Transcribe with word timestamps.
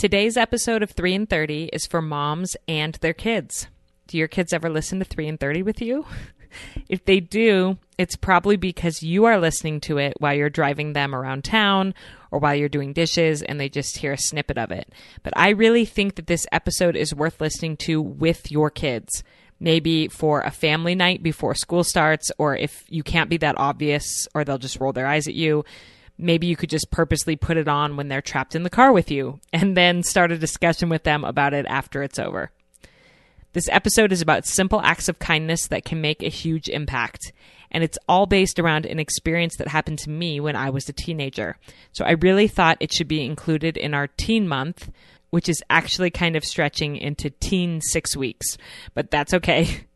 Today's 0.00 0.38
episode 0.38 0.82
of 0.82 0.92
3 0.92 1.12
in 1.12 1.26
30 1.26 1.64
is 1.74 1.86
for 1.86 2.00
moms 2.00 2.56
and 2.66 2.94
their 3.02 3.12
kids. 3.12 3.66
Do 4.06 4.16
your 4.16 4.28
kids 4.28 4.54
ever 4.54 4.70
listen 4.70 4.98
to 5.00 5.04
3 5.04 5.28
in 5.28 5.36
30 5.36 5.62
with 5.62 5.82
you? 5.82 6.06
If 6.88 7.04
they 7.04 7.20
do, 7.20 7.76
it's 7.96 8.16
probably 8.16 8.56
because 8.56 9.04
you 9.04 9.26
are 9.26 9.38
listening 9.38 9.78
to 9.82 9.98
it 9.98 10.14
while 10.18 10.34
you're 10.34 10.50
driving 10.50 10.94
them 10.94 11.14
around 11.14 11.44
town 11.44 11.94
or 12.32 12.40
while 12.40 12.56
you're 12.56 12.68
doing 12.68 12.92
dishes 12.92 13.40
and 13.42 13.60
they 13.60 13.68
just 13.68 13.98
hear 13.98 14.14
a 14.14 14.18
snippet 14.18 14.58
of 14.58 14.72
it. 14.72 14.92
But 15.22 15.34
I 15.36 15.50
really 15.50 15.84
think 15.84 16.16
that 16.16 16.26
this 16.26 16.46
episode 16.50 16.96
is 16.96 17.14
worth 17.14 17.40
listening 17.40 17.76
to 17.76 18.02
with 18.02 18.50
your 18.50 18.68
kids. 18.68 19.22
Maybe 19.60 20.08
for 20.08 20.40
a 20.40 20.50
family 20.50 20.96
night 20.96 21.22
before 21.22 21.54
school 21.54 21.84
starts, 21.84 22.32
or 22.36 22.56
if 22.56 22.82
you 22.88 23.04
can't 23.04 23.30
be 23.30 23.36
that 23.36 23.58
obvious 23.58 24.26
or 24.34 24.44
they'll 24.44 24.58
just 24.58 24.80
roll 24.80 24.92
their 24.92 25.06
eyes 25.06 25.28
at 25.28 25.34
you, 25.34 25.64
maybe 26.20 26.46
you 26.46 26.56
could 26.56 26.70
just 26.70 26.90
purposely 26.90 27.36
put 27.36 27.56
it 27.56 27.68
on 27.68 27.96
when 27.96 28.08
they're 28.08 28.22
trapped 28.22 28.54
in 28.54 28.62
the 28.62 28.70
car 28.70 28.92
with 28.92 29.10
you 29.10 29.40
and 29.52 29.76
then 29.76 30.02
start 30.02 30.32
a 30.32 30.38
discussion 30.38 30.88
with 30.88 31.04
them 31.04 31.24
about 31.24 31.54
it 31.54 31.66
after 31.68 32.02
it's 32.02 32.18
over. 32.18 32.50
This 33.52 33.68
episode 33.70 34.12
is 34.12 34.22
about 34.22 34.46
simple 34.46 34.80
acts 34.82 35.08
of 35.08 35.18
kindness 35.18 35.66
that 35.68 35.84
can 35.84 36.00
make 36.00 36.22
a 36.22 36.28
huge 36.28 36.68
impact. 36.68 37.32
And 37.72 37.82
it's 37.82 37.98
all 38.08 38.26
based 38.26 38.60
around 38.60 38.86
an 38.86 39.00
experience 39.00 39.56
that 39.56 39.68
happened 39.68 39.98
to 40.00 40.10
me 40.10 40.38
when 40.38 40.54
I 40.54 40.70
was 40.70 40.88
a 40.88 40.92
teenager. 40.92 41.56
So 41.92 42.04
I 42.04 42.12
really 42.12 42.46
thought 42.46 42.78
it 42.80 42.92
should 42.92 43.08
be 43.08 43.24
included 43.24 43.76
in 43.76 43.94
our 43.94 44.06
teen 44.06 44.46
month, 44.46 44.90
which 45.30 45.48
is 45.48 45.62
actually 45.68 46.10
kind 46.10 46.36
of 46.36 46.44
stretching 46.44 46.96
into 46.96 47.30
teen 47.30 47.80
six 47.80 48.16
weeks, 48.16 48.56
but 48.94 49.10
that's 49.10 49.34
okay. 49.34 49.86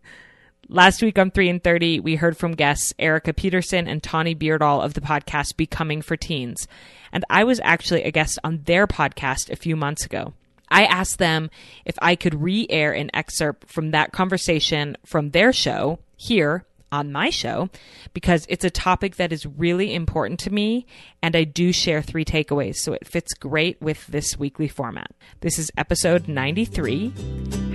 Last 0.69 1.03
week 1.03 1.19
on 1.19 1.31
3 1.31 1.49
in 1.51 1.61
30, 1.61 2.01
we 2.01 2.17
heard 2.17 2.39
from 2.39 2.53
guests 2.53 2.95
Erica 2.99 3.35
Peterson 3.35 3.87
and 3.87 4.03
Tawny 4.03 4.35
Beardall 4.35 4.83
of 4.83 4.95
the 4.95 5.03
podcast 5.03 5.57
Becoming 5.57 6.01
for 6.01 6.17
Teens. 6.17 6.67
And 7.13 7.25
I 7.29 7.45
was 7.45 7.61
actually 7.63 8.03
a 8.03 8.11
guest 8.11 8.39
on 8.43 8.63
their 8.65 8.87
podcast 8.87 9.51
a 9.51 9.57
few 9.57 9.77
months 9.77 10.07
ago. 10.07 10.33
I 10.71 10.85
asked 10.85 11.19
them 11.19 11.51
if 11.85 11.97
I 12.01 12.17
could 12.17 12.41
re 12.41 12.67
air 12.71 12.93
an 12.93 13.11
excerpt 13.13 13.69
from 13.71 13.91
that 13.91 14.13
conversation 14.13 14.97
from 15.05 15.31
their 15.31 15.53
show 15.53 15.99
here 16.17 16.65
on 16.91 17.13
my 17.13 17.29
show 17.29 17.69
because 18.15 18.47
it's 18.49 18.65
a 18.65 18.71
topic 18.71 19.17
that 19.17 19.33
is 19.33 19.45
really 19.45 19.93
important 19.95 20.41
to 20.41 20.51
me 20.51 20.87
and 21.23 21.37
I 21.37 21.45
do 21.45 21.73
share 21.73 22.01
three 22.01 22.25
takeaways, 22.25 22.77
so 22.77 22.95
it 22.95 23.07
fits 23.07 23.35
great 23.35 23.81
with 23.83 24.07
this 24.07 24.39
weekly 24.39 24.69
format. 24.69 25.11
This 25.41 25.59
is 25.59 25.71
episode 25.77 26.27
93 26.27 27.13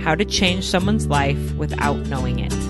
How 0.02 0.14
to 0.16 0.24
Change 0.24 0.64
Someone's 0.64 1.06
Life 1.06 1.54
Without 1.54 1.98
Knowing 2.06 2.40
It. 2.40 2.69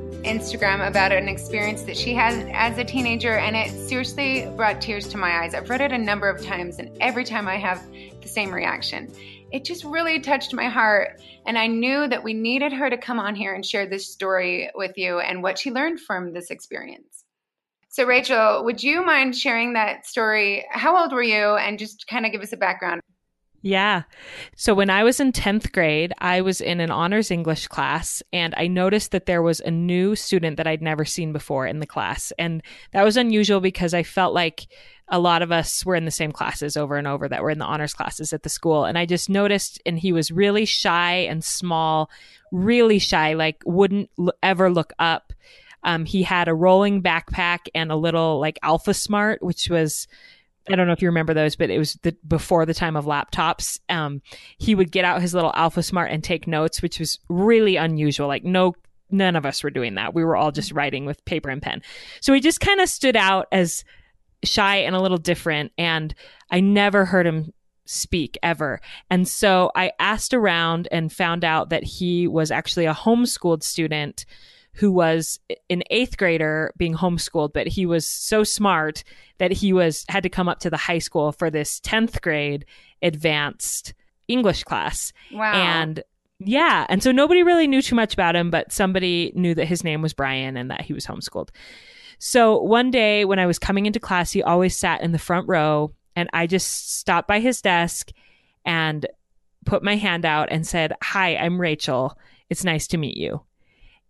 Instagram 0.23 0.87
about 0.87 1.11
an 1.11 1.27
experience 1.27 1.83
that 1.83 1.97
she 1.97 2.13
had 2.13 2.49
as 2.53 2.77
a 2.77 2.83
teenager, 2.83 3.37
and 3.37 3.55
it 3.55 3.71
seriously 3.87 4.51
brought 4.55 4.81
tears 4.81 5.07
to 5.09 5.17
my 5.17 5.43
eyes. 5.43 5.53
I've 5.53 5.69
read 5.69 5.81
it 5.81 5.91
a 5.91 5.97
number 5.97 6.29
of 6.29 6.43
times, 6.43 6.79
and 6.79 6.95
every 6.99 7.23
time 7.23 7.47
I 7.47 7.57
have 7.57 7.81
the 8.21 8.27
same 8.27 8.53
reaction 8.53 9.11
it 9.51 9.65
just 9.65 9.83
really 9.83 10.19
touched 10.19 10.53
my 10.53 10.69
heart. 10.69 11.21
And 11.45 11.57
I 11.57 11.67
knew 11.67 12.07
that 12.07 12.23
we 12.23 12.33
needed 12.33 12.73
her 12.73 12.89
to 12.89 12.97
come 12.97 13.19
on 13.19 13.35
here 13.35 13.53
and 13.53 13.65
share 13.65 13.85
this 13.85 14.07
story 14.07 14.69
with 14.75 14.97
you 14.97 15.19
and 15.19 15.43
what 15.43 15.59
she 15.59 15.71
learned 15.71 15.99
from 15.99 16.33
this 16.33 16.49
experience. 16.51 17.25
So, 17.89 18.05
Rachel, 18.05 18.63
would 18.63 18.81
you 18.81 19.05
mind 19.05 19.35
sharing 19.35 19.73
that 19.73 20.05
story? 20.05 20.65
How 20.71 20.97
old 20.97 21.11
were 21.11 21.23
you? 21.23 21.55
And 21.55 21.77
just 21.77 22.07
kind 22.07 22.25
of 22.25 22.31
give 22.31 22.41
us 22.41 22.53
a 22.53 22.57
background. 22.57 23.01
Yeah. 23.61 24.03
So 24.55 24.73
when 24.73 24.89
I 24.89 25.03
was 25.03 25.19
in 25.19 25.31
10th 25.31 25.71
grade, 25.71 26.13
I 26.17 26.41
was 26.41 26.61
in 26.61 26.79
an 26.79 26.89
honors 26.89 27.29
English 27.29 27.67
class 27.67 28.23
and 28.33 28.55
I 28.57 28.67
noticed 28.67 29.11
that 29.11 29.27
there 29.27 29.43
was 29.43 29.59
a 29.59 29.69
new 29.69 30.15
student 30.15 30.57
that 30.57 30.65
I'd 30.65 30.81
never 30.81 31.05
seen 31.05 31.31
before 31.31 31.67
in 31.67 31.79
the 31.79 31.85
class. 31.85 32.33
And 32.39 32.63
that 32.91 33.03
was 33.03 33.17
unusual 33.17 33.59
because 33.59 33.93
I 33.93 34.01
felt 34.01 34.33
like 34.33 34.67
a 35.09 35.19
lot 35.19 35.41
of 35.41 35.51
us 35.51 35.85
were 35.85 35.95
in 35.95 36.05
the 36.05 36.11
same 36.11 36.31
classes 36.31 36.75
over 36.75 36.95
and 36.95 37.05
over 37.05 37.27
that 37.27 37.43
were 37.43 37.51
in 37.51 37.59
the 37.59 37.65
honors 37.65 37.93
classes 37.93 38.33
at 38.33 38.43
the 38.43 38.49
school. 38.49 38.85
And 38.85 38.97
I 38.97 39.05
just 39.05 39.29
noticed, 39.29 39.79
and 39.85 39.99
he 39.99 40.13
was 40.13 40.31
really 40.31 40.65
shy 40.65 41.15
and 41.15 41.43
small, 41.43 42.09
really 42.51 42.97
shy, 42.97 43.33
like 43.33 43.61
wouldn't 43.65 44.09
ever 44.41 44.71
look 44.71 44.93
up. 44.97 45.33
Um, 45.83 46.05
he 46.05 46.23
had 46.23 46.47
a 46.47 46.53
rolling 46.53 47.03
backpack 47.03 47.67
and 47.75 47.91
a 47.91 47.95
little 47.95 48.39
like 48.39 48.57
AlphaSmart, 48.63 49.41
which 49.41 49.69
was 49.69 50.07
I 50.69 50.75
don't 50.75 50.87
know 50.87 50.93
if 50.93 51.01
you 51.01 51.07
remember 51.07 51.33
those, 51.33 51.55
but 51.55 51.69
it 51.69 51.79
was 51.79 51.95
the, 52.03 52.15
before 52.27 52.65
the 52.65 52.73
time 52.73 52.95
of 52.95 53.05
laptops. 53.05 53.79
Um, 53.89 54.21
he 54.57 54.75
would 54.75 54.91
get 54.91 55.05
out 55.05 55.21
his 55.21 55.33
little 55.33 55.51
AlphaSmart 55.53 56.11
and 56.11 56.23
take 56.23 56.47
notes, 56.47 56.81
which 56.81 56.99
was 56.99 57.19
really 57.29 57.77
unusual. 57.77 58.27
Like 58.27 58.43
no, 58.43 58.75
none 59.09 59.35
of 59.35 59.45
us 59.45 59.63
were 59.63 59.69
doing 59.69 59.95
that. 59.95 60.13
We 60.13 60.23
were 60.23 60.35
all 60.35 60.51
just 60.51 60.71
writing 60.71 61.05
with 61.05 61.23
paper 61.25 61.49
and 61.49 61.61
pen. 61.61 61.81
So 62.19 62.33
he 62.33 62.39
just 62.39 62.59
kind 62.59 62.79
of 62.79 62.89
stood 62.89 63.15
out 63.15 63.47
as 63.51 63.83
shy 64.43 64.77
and 64.77 64.95
a 64.95 65.01
little 65.01 65.17
different. 65.17 65.71
And 65.77 66.13
I 66.49 66.59
never 66.59 67.05
heard 67.05 67.27
him 67.27 67.53
speak 67.85 68.37
ever. 68.41 68.79
And 69.09 69.27
so 69.27 69.71
I 69.75 69.91
asked 69.99 70.33
around 70.33 70.87
and 70.91 71.11
found 71.11 71.43
out 71.43 71.69
that 71.69 71.83
he 71.83 72.27
was 72.27 72.51
actually 72.51 72.85
a 72.85 72.93
homeschooled 72.93 73.63
student 73.63 74.25
who 74.73 74.91
was 74.91 75.39
an 75.69 75.83
eighth 75.89 76.17
grader 76.17 76.73
being 76.77 76.95
homeschooled, 76.95 77.53
but 77.53 77.67
he 77.67 77.85
was 77.85 78.07
so 78.07 78.43
smart 78.43 79.03
that 79.37 79.51
he 79.51 79.73
was 79.73 80.05
had 80.07 80.23
to 80.23 80.29
come 80.29 80.47
up 80.47 80.59
to 80.59 80.69
the 80.69 80.77
high 80.77 80.99
school 80.99 81.31
for 81.31 81.49
this 81.49 81.79
10th 81.81 82.21
grade 82.21 82.65
advanced 83.01 83.93
English 84.27 84.63
class. 84.63 85.11
Wow. 85.31 85.53
And 85.53 86.03
yeah, 86.39 86.85
and 86.89 87.03
so 87.03 87.11
nobody 87.11 87.43
really 87.43 87.67
knew 87.67 87.81
too 87.81 87.95
much 87.95 88.13
about 88.13 88.35
him, 88.35 88.49
but 88.49 88.71
somebody 88.71 89.31
knew 89.35 89.53
that 89.55 89.67
his 89.67 89.83
name 89.83 90.01
was 90.01 90.13
Brian 90.13 90.57
and 90.57 90.71
that 90.71 90.81
he 90.81 90.93
was 90.93 91.05
homeschooled. 91.05 91.49
So 92.17 92.61
one 92.61 92.91
day 92.91 93.25
when 93.25 93.39
I 93.39 93.45
was 93.45 93.59
coming 93.59 93.85
into 93.85 93.99
class, 93.99 94.31
he 94.31 94.41
always 94.41 94.77
sat 94.77 95.01
in 95.01 95.11
the 95.11 95.19
front 95.19 95.47
row 95.47 95.91
and 96.15 96.29
I 96.33 96.47
just 96.47 96.97
stopped 96.97 97.27
by 97.27 97.39
his 97.39 97.61
desk 97.61 98.11
and 98.65 99.05
put 99.65 99.83
my 99.83 99.95
hand 99.95 100.25
out 100.25 100.49
and 100.51 100.65
said, 100.65 100.93
"Hi, 101.03 101.35
I'm 101.35 101.59
Rachel. 101.59 102.17
It's 102.49 102.63
nice 102.63 102.87
to 102.87 102.97
meet 102.97 103.17
you." 103.17 103.41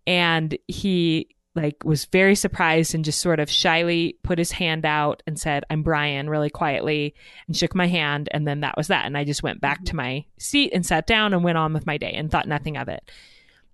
And 0.08 0.58
he 0.68 1.28
like 1.54 1.84
was 1.84 2.06
very 2.06 2.36
surprised 2.36 2.96
and 2.96 3.04
just 3.04 3.20
sort 3.20 3.40
of 3.40 3.50
shyly 3.50 4.18
put 4.24 4.38
his 4.38 4.54
hand 4.54 4.86
out 4.86 5.22
and 5.28 5.38
said 5.38 5.66
i'm 5.70 5.84
brian 5.84 6.30
really 6.30 6.50
quietly 6.50 7.14
and 7.46 7.58
shook 7.58 7.76
my 7.76 7.88
hand. 7.88 8.30
And 8.32 8.48
then 8.48 8.62
that 8.62 8.78
was 8.78 8.88
that. 8.88 9.06
And 9.06 9.18
i 9.18 9.24
just 9.24 9.44
went 9.44 9.62
back 9.62 9.84
to 9.86 9.90
mm-hmm. 9.90 9.98
my 9.98 10.26
seat 10.40 10.72
and 10.74 10.86
sat 10.86 11.08
down 11.08 11.34
and 11.34 11.44
went 11.44 11.58
on 11.58 11.74
with 11.74 11.86
my 11.86 11.98
day 11.98 12.14
and 12.14 12.32
thought 12.32 12.48
nothing 12.48 12.78
of 12.78 12.88
it. 12.88 13.12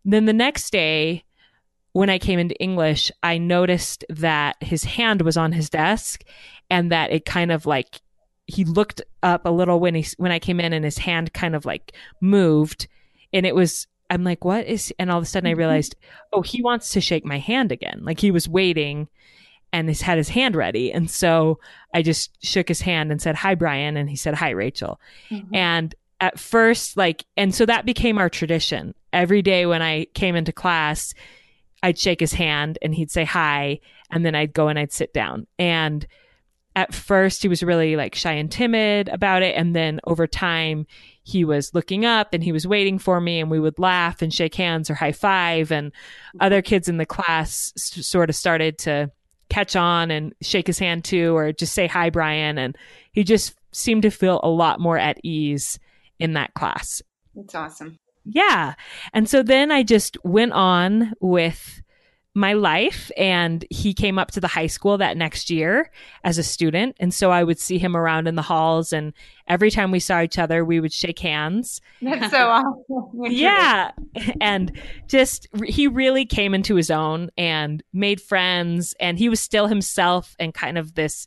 Then 0.05 0.25
the 0.25 0.33
next 0.33 0.71
day 0.71 1.23
when 1.93 2.09
i 2.09 2.19
came 2.19 2.37
into 2.37 2.61
english 2.61 3.11
i 3.23 3.39
noticed 3.39 4.05
that 4.07 4.55
his 4.61 4.83
hand 4.83 5.23
was 5.23 5.35
on 5.35 5.51
his 5.51 5.67
desk 5.67 6.23
and 6.69 6.91
that 6.91 7.11
it 7.11 7.25
kind 7.25 7.51
of 7.51 7.65
like 7.65 8.01
he 8.47 8.63
looked 8.63 9.01
up 9.23 9.45
a 9.45 9.51
little 9.51 9.79
when 9.79 9.93
he 9.93 10.05
when 10.17 10.31
i 10.31 10.39
came 10.39 10.59
in 10.59 10.73
and 10.73 10.85
his 10.85 10.97
hand 10.97 11.33
kind 11.33 11.55
of 11.55 11.65
like 11.65 11.93
moved. 12.21 12.87
And 13.33 13.45
it 13.45 13.53
was 13.53 13.87
I'm 14.09 14.23
like, 14.23 14.45
what 14.45 14.65
is, 14.65 14.93
and 14.97 15.11
all 15.11 15.17
of 15.17 15.23
a 15.23 15.27
sudden 15.27 15.47
I 15.47 15.51
mm-hmm. 15.51 15.59
realized, 15.59 15.95
oh, 16.33 16.41
he 16.41 16.61
wants 16.61 16.91
to 16.91 17.01
shake 17.01 17.25
my 17.25 17.39
hand 17.39 17.71
again. 17.71 18.01
Like 18.03 18.19
he 18.19 18.31
was 18.31 18.47
waiting 18.47 19.07
and 19.73 19.89
he's 19.89 20.01
had 20.01 20.17
his 20.17 20.29
hand 20.29 20.55
ready. 20.55 20.91
And 20.91 21.09
so 21.09 21.59
I 21.93 22.01
just 22.01 22.37
shook 22.43 22.69
his 22.69 22.81
hand 22.81 23.11
and 23.11 23.21
said, 23.21 23.35
hi, 23.35 23.55
Brian. 23.55 23.97
And 23.97 24.09
he 24.09 24.15
said, 24.15 24.35
hi, 24.35 24.51
Rachel. 24.51 24.99
Mm-hmm. 25.29 25.53
And 25.53 25.95
at 26.19 26.39
first, 26.39 26.97
like, 26.97 27.25
and 27.35 27.53
so 27.53 27.65
that 27.65 27.85
became 27.85 28.17
our 28.17 28.29
tradition. 28.29 28.95
Every 29.11 29.41
day 29.41 29.65
when 29.65 29.81
I 29.81 30.05
came 30.13 30.35
into 30.35 30.51
class, 30.51 31.13
I'd 31.83 31.99
shake 31.99 32.19
his 32.19 32.33
hand 32.33 32.77
and 32.81 32.95
he'd 32.95 33.11
say 33.11 33.25
hi. 33.25 33.79
And 34.09 34.25
then 34.25 34.35
I'd 34.35 34.53
go 34.53 34.69
and 34.69 34.79
I'd 34.79 34.93
sit 34.93 35.13
down. 35.13 35.47
And 35.59 36.07
at 36.77 36.93
first, 36.93 37.41
he 37.41 37.47
was 37.47 37.63
really 37.63 37.95
like 37.95 38.13
shy 38.13 38.33
and 38.33 38.51
timid 38.51 39.09
about 39.09 39.41
it. 39.41 39.55
And 39.55 39.75
then 39.75 39.99
over 40.03 40.27
time, 40.27 40.85
he 41.23 41.43
was 41.43 41.73
looking 41.73 42.05
up 42.05 42.35
and 42.35 42.43
he 42.43 42.51
was 42.51 42.67
waiting 42.67 42.99
for 42.99 43.19
me 43.19 43.39
and 43.39 43.49
we 43.49 43.59
would 43.59 43.79
laugh 43.79 44.21
and 44.21 44.31
shake 44.31 44.53
hands 44.53 44.87
or 44.87 44.93
high 44.93 45.11
five. 45.11 45.71
And 45.71 45.91
other 46.39 46.61
kids 46.61 46.87
in 46.87 46.97
the 46.97 47.05
class 47.05 47.73
s- 47.75 48.05
sort 48.05 48.29
of 48.29 48.35
started 48.35 48.77
to 48.79 49.09
catch 49.49 49.75
on 49.75 50.11
and 50.11 50.35
shake 50.43 50.67
his 50.67 50.77
hand 50.77 51.03
too 51.03 51.35
or 51.35 51.51
just 51.51 51.73
say 51.73 51.87
hi 51.87 52.11
brian. 52.11 52.59
And 52.59 52.77
he 53.11 53.23
just 53.23 53.55
seemed 53.71 54.03
to 54.03 54.11
feel 54.11 54.39
a 54.43 54.49
lot 54.49 54.79
more 54.79 54.99
at 54.99 55.17
ease 55.23 55.79
in 56.19 56.33
that 56.33 56.53
class. 56.53 57.01
That's 57.33 57.55
awesome. 57.55 57.97
Yeah. 58.23 58.75
And 59.13 59.27
so 59.27 59.41
then 59.41 59.71
i 59.71 59.81
just 59.81 60.15
went 60.23 60.51
on 60.53 61.13
with 61.21 61.81
my 62.37 62.53
life 62.53 63.09
and 63.17 63.65
he 63.71 63.95
came 63.95 64.19
up 64.19 64.29
to 64.29 64.39
the 64.39 64.47
high 64.47 64.67
school 64.67 64.99
that 64.99 65.17
next 65.17 65.49
year 65.49 65.89
as 66.23 66.37
a 66.37 66.43
student. 66.43 66.95
And 66.99 67.11
so 67.11 67.31
i 67.31 67.43
would 67.43 67.59
see 67.59 67.79
him 67.79 67.97
around 67.97 68.27
in 68.27 68.35
the 68.35 68.43
halls 68.43 68.93
and 68.93 69.11
every 69.47 69.71
time 69.71 69.89
we 69.89 69.99
saw 69.99 70.21
each 70.21 70.37
other 70.37 70.63
we 70.63 70.79
would 70.79 70.93
shake 70.93 71.17
hands. 71.17 71.81
That's 71.99 72.31
so 72.31 72.47
awesome. 72.47 73.11
Yeah. 73.31 73.91
And 74.39 74.79
just 75.07 75.47
he 75.65 75.87
really 75.87 76.25
came 76.25 76.53
into 76.53 76.75
his 76.75 76.91
own 76.91 77.31
and 77.37 77.81
made 77.91 78.21
friends 78.21 78.93
and 78.99 79.17
he 79.17 79.29
was 79.29 79.39
still 79.39 79.65
himself 79.65 80.35
and 80.39 80.53
kind 80.53 80.77
of 80.77 80.93
this 80.93 81.25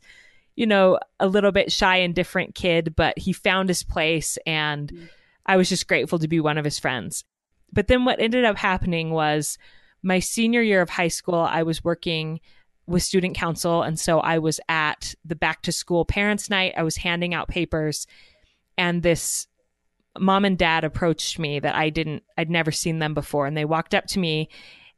you 0.55 0.65
know 0.65 0.97
a 1.19 1.27
little 1.27 1.51
bit 1.51 1.71
shy 1.71 1.97
and 1.97 2.15
different 2.15 2.55
kid 2.55 2.93
but 2.95 3.17
he 3.17 3.33
found 3.33 3.69
his 3.69 3.83
place 3.83 4.37
and 4.45 4.91
mm. 4.91 5.09
i 5.45 5.55
was 5.57 5.69
just 5.69 5.87
grateful 5.87 6.19
to 6.19 6.27
be 6.27 6.39
one 6.39 6.57
of 6.57 6.65
his 6.65 6.79
friends. 6.79 7.25
But 7.73 7.87
then 7.87 8.05
what 8.05 8.19
ended 8.19 8.45
up 8.45 8.57
happening 8.57 9.11
was 9.11 9.57
my 10.03 10.19
senior 10.19 10.61
year 10.61 10.81
of 10.81 10.89
high 10.89 11.07
school, 11.07 11.35
I 11.35 11.63
was 11.63 11.83
working 11.83 12.39
with 12.87 13.03
student 13.03 13.35
council. 13.35 13.83
And 13.83 13.99
so 13.99 14.19
I 14.19 14.39
was 14.39 14.59
at 14.67 15.15
the 15.23 15.35
back 15.35 15.61
to 15.63 15.71
school 15.71 16.05
parents' 16.05 16.49
night. 16.49 16.73
I 16.75 16.83
was 16.83 16.97
handing 16.97 17.33
out 17.33 17.47
papers. 17.47 18.07
And 18.77 19.03
this 19.03 19.47
mom 20.19 20.45
and 20.45 20.57
dad 20.57 20.83
approached 20.83 21.39
me 21.39 21.59
that 21.59 21.75
I 21.75 21.89
didn't, 21.89 22.23
I'd 22.37 22.49
never 22.49 22.71
seen 22.71 22.99
them 22.99 23.13
before. 23.13 23.45
And 23.45 23.55
they 23.55 23.65
walked 23.65 23.93
up 23.93 24.07
to 24.07 24.19
me 24.19 24.49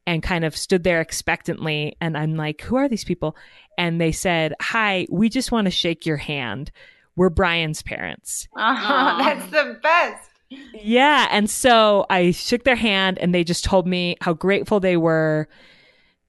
and 0.06 0.24
kind 0.24 0.44
of 0.44 0.58
stood 0.58 0.84
there 0.84 1.02
expectantly. 1.02 1.96
And 2.02 2.18
I'm 2.18 2.36
like, 2.36 2.62
who 2.62 2.76
are 2.76 2.90
these 2.90 3.06
people? 3.06 3.36
And 3.78 4.00
they 4.00 4.12
said, 4.12 4.54
Hi, 4.62 5.08
we 5.10 5.30
just 5.30 5.52
want 5.52 5.66
to 5.66 5.72
shake 5.72 6.06
your 6.06 6.18
hand. 6.18 6.72
We're 7.16 7.30
Brian's 7.30 7.82
parents. 7.82 8.48
Oh, 8.56 9.18
that's 9.20 9.52
the 9.52 9.80
best. 9.82 10.30
Yeah. 10.74 11.28
And 11.32 11.50
so 11.50 12.06
I 12.10 12.32
shook 12.32 12.64
their 12.64 12.76
hand 12.76 13.18
and 13.20 13.34
they 13.34 13.44
just 13.44 13.64
told 13.64 13.88
me 13.88 14.18
how 14.22 14.34
grateful 14.34 14.80
they 14.80 14.98
were 14.98 15.48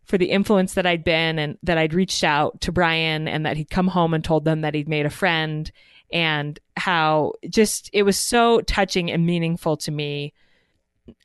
for 0.05 0.19
the 0.19 0.31
influence 0.31 0.75
that 0.75 0.87
I'd 0.87 1.05
been 1.05 1.39
and 1.39 1.59
that 1.63 1.79
I'd 1.79 1.95
reached 1.95 2.25
out 2.25 2.61
to 2.63 2.73
Brian 2.73 3.27
and 3.27 3.47
that 3.47 3.57
he'd 3.57 3.71
come 3.71 3.89
home 3.89 4.15
and 4.15 4.23
told 4.23 4.45
them 4.45 4.61
that 4.61 4.75
he'd 4.75 4.89
made 4.89 5.07
a 5.07 5.11
friend 5.11 5.71
and 6.13 6.59
how 6.77 7.33
just 7.49 7.91
it 7.93 8.03
was 8.03 8.19
so 8.19 8.61
touching 8.63 9.11
and 9.11 9.27
meaningful 9.27 9.77
to 9.79 9.91
me. 9.91 10.33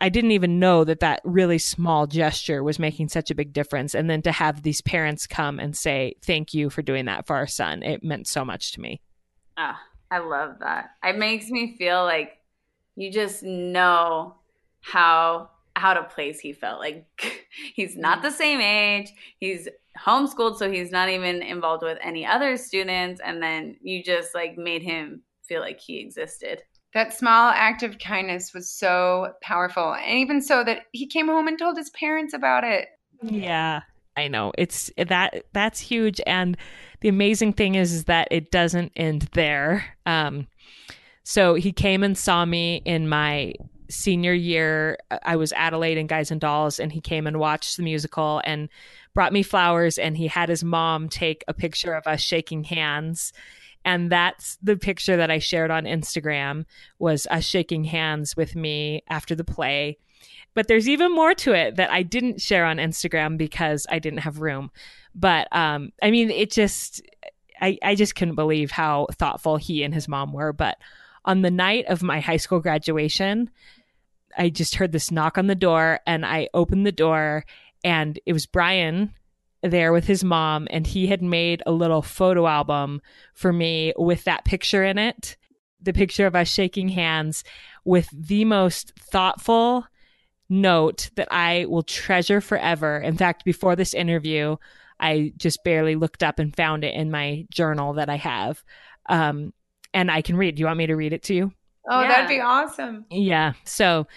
I 0.01 0.09
didn't 0.09 0.31
even 0.31 0.59
know 0.59 0.83
that 0.83 1.01
that 1.01 1.21
really 1.23 1.57
small 1.57 2.07
gesture 2.07 2.63
was 2.63 2.79
making 2.79 3.09
such 3.09 3.31
a 3.31 3.35
big 3.35 3.53
difference. 3.53 3.93
And 3.93 4.09
then 4.09 4.21
to 4.23 4.31
have 4.31 4.63
these 4.63 4.81
parents 4.81 5.27
come 5.27 5.59
and 5.59 5.77
say, 5.77 6.15
thank 6.21 6.53
you 6.53 6.69
for 6.69 6.81
doing 6.81 7.05
that 7.05 7.27
for 7.27 7.35
our 7.35 7.47
son, 7.47 7.83
it 7.83 8.03
meant 8.03 8.27
so 8.27 8.43
much 8.43 8.73
to 8.73 8.81
me. 8.81 9.01
Ah, 9.57 9.79
I 10.11 10.19
love 10.19 10.55
that. 10.61 10.91
It 11.03 11.17
makes 11.17 11.49
me 11.49 11.75
feel 11.77 12.03
like 12.03 12.38
you 12.99 13.09
just 13.09 13.43
know 13.43 14.35
how 14.81 15.49
how 15.77 15.93
to 15.93 16.03
place 16.03 16.37
he 16.41 16.51
felt. 16.51 16.81
Like 16.81 17.07
he's 17.73 17.95
not 17.95 18.21
the 18.21 18.29
same 18.29 18.59
age. 18.59 19.13
He's 19.39 19.69
homeschooled 19.97 20.57
so 20.57 20.69
he's 20.69 20.91
not 20.91 21.07
even 21.07 21.41
involved 21.41 21.81
with 21.81 21.97
any 22.01 22.25
other 22.25 22.57
students. 22.57 23.21
And 23.23 23.41
then 23.41 23.77
you 23.81 24.03
just 24.03 24.35
like 24.35 24.57
made 24.57 24.83
him 24.83 25.21
feel 25.43 25.61
like 25.61 25.79
he 25.79 25.99
existed. 25.99 26.61
That 26.93 27.17
small 27.17 27.51
act 27.51 27.83
of 27.83 27.99
kindness 27.99 28.53
was 28.53 28.69
so 28.69 29.31
powerful. 29.41 29.93
And 29.93 30.19
even 30.19 30.41
so 30.41 30.65
that 30.65 30.81
he 30.91 31.07
came 31.07 31.27
home 31.27 31.47
and 31.47 31.57
told 31.57 31.77
his 31.77 31.91
parents 31.91 32.33
about 32.33 32.65
it. 32.65 32.89
Yeah. 33.23 33.81
I 34.17 34.27
know. 34.27 34.51
It's 34.57 34.91
that 34.97 35.45
that's 35.53 35.79
huge. 35.79 36.19
And 36.27 36.57
the 36.99 37.07
amazing 37.07 37.53
thing 37.53 37.75
is, 37.75 37.93
is 37.93 38.03
that 38.05 38.27
it 38.29 38.51
doesn't 38.51 38.91
end 38.97 39.29
there. 39.33 39.95
Um 40.05 40.47
so 41.29 41.53
he 41.53 41.71
came 41.71 42.01
and 42.01 42.17
saw 42.17 42.43
me 42.43 42.81
in 42.85 43.07
my 43.07 43.53
senior 43.87 44.33
year. 44.33 44.97
I 45.21 45.35
was 45.35 45.53
Adelaide 45.53 45.99
in 45.99 46.07
Guys 46.07 46.31
and 46.31 46.41
Dolls, 46.41 46.79
and 46.79 46.91
he 46.91 47.01
came 47.01 47.27
and 47.27 47.37
watched 47.37 47.77
the 47.77 47.83
musical 47.83 48.41
and 48.45 48.67
brought 49.13 49.31
me 49.31 49.43
flowers. 49.43 49.99
And 49.99 50.17
he 50.17 50.25
had 50.25 50.49
his 50.49 50.63
mom 50.63 51.07
take 51.07 51.43
a 51.47 51.53
picture 51.53 51.93
of 51.93 52.07
us 52.07 52.19
shaking 52.19 52.63
hands. 52.63 53.31
And 53.85 54.11
that's 54.11 54.57
the 54.63 54.75
picture 54.75 55.17
that 55.17 55.29
I 55.29 55.37
shared 55.37 55.69
on 55.69 55.83
Instagram 55.83 56.65
was 56.97 57.27
us 57.29 57.43
shaking 57.43 57.83
hands 57.83 58.35
with 58.35 58.55
me 58.55 59.03
after 59.07 59.35
the 59.35 59.43
play. 59.43 59.99
But 60.55 60.67
there's 60.67 60.89
even 60.89 61.13
more 61.13 61.35
to 61.35 61.53
it 61.53 61.75
that 61.75 61.91
I 61.91 62.01
didn't 62.01 62.41
share 62.41 62.65
on 62.65 62.77
Instagram 62.77 63.37
because 63.37 63.85
I 63.87 63.99
didn't 63.99 64.21
have 64.21 64.41
room. 64.41 64.71
But 65.13 65.47
um, 65.55 65.91
I 66.01 66.09
mean, 66.09 66.31
it 66.31 66.49
just 66.49 67.03
I, 67.61 67.77
I 67.83 67.93
just 67.93 68.15
couldn't 68.15 68.33
believe 68.33 68.71
how 68.71 69.05
thoughtful 69.11 69.57
he 69.57 69.83
and 69.83 69.93
his 69.93 70.07
mom 70.07 70.33
were. 70.33 70.53
But 70.53 70.79
on 71.29 71.43
the 71.43 71.51
night 71.51 71.85
of 71.85 72.01
my 72.01 72.19
high 72.19 72.37
school 72.37 72.59
graduation, 72.59 73.51
I 74.35 74.49
just 74.49 74.73
heard 74.75 74.91
this 74.91 75.11
knock 75.11 75.37
on 75.37 75.45
the 75.45 75.53
door 75.53 75.99
and 76.07 76.25
I 76.25 76.49
opened 76.55 76.87
the 76.87 76.91
door 76.91 77.45
and 77.83 78.19
it 78.25 78.33
was 78.33 78.47
Brian 78.47 79.13
there 79.61 79.93
with 79.93 80.05
his 80.05 80.23
mom 80.23 80.67
and 80.71 80.87
he 80.87 81.05
had 81.05 81.21
made 81.21 81.61
a 81.67 81.71
little 81.71 82.01
photo 82.01 82.47
album 82.47 82.99
for 83.35 83.53
me 83.53 83.93
with 83.95 84.23
that 84.23 84.43
picture 84.43 84.83
in 84.83 84.97
it. 84.97 85.37
The 85.79 85.93
picture 85.93 86.25
of 86.25 86.35
us 86.35 86.47
shaking 86.47 86.89
hands 86.89 87.43
with 87.85 88.09
the 88.11 88.43
most 88.43 88.93
thoughtful 88.99 89.85
note 90.49 91.11
that 91.15 91.27
I 91.29 91.65
will 91.69 91.83
treasure 91.83 92.41
forever. 92.41 92.97
In 92.97 93.17
fact, 93.17 93.45
before 93.45 93.75
this 93.75 93.93
interview, 93.93 94.55
I 94.99 95.33
just 95.37 95.63
barely 95.63 95.95
looked 95.95 96.23
up 96.23 96.39
and 96.39 96.55
found 96.55 96.83
it 96.83 96.95
in 96.95 97.11
my 97.11 97.45
journal 97.51 97.93
that 97.93 98.09
I 98.09 98.17
have. 98.17 98.63
Um, 99.07 99.53
and 99.93 100.11
I 100.11 100.21
can 100.21 100.37
read. 100.37 100.55
Do 100.55 100.61
you 100.61 100.65
want 100.65 100.77
me 100.77 100.87
to 100.87 100.95
read 100.95 101.13
it 101.13 101.23
to 101.23 101.33
you? 101.33 101.51
Oh, 101.89 102.01
yeah. 102.01 102.07
that'd 102.07 102.27
be 102.29 102.39
awesome. 102.39 103.05
Yeah. 103.09 103.53
So, 103.63 104.07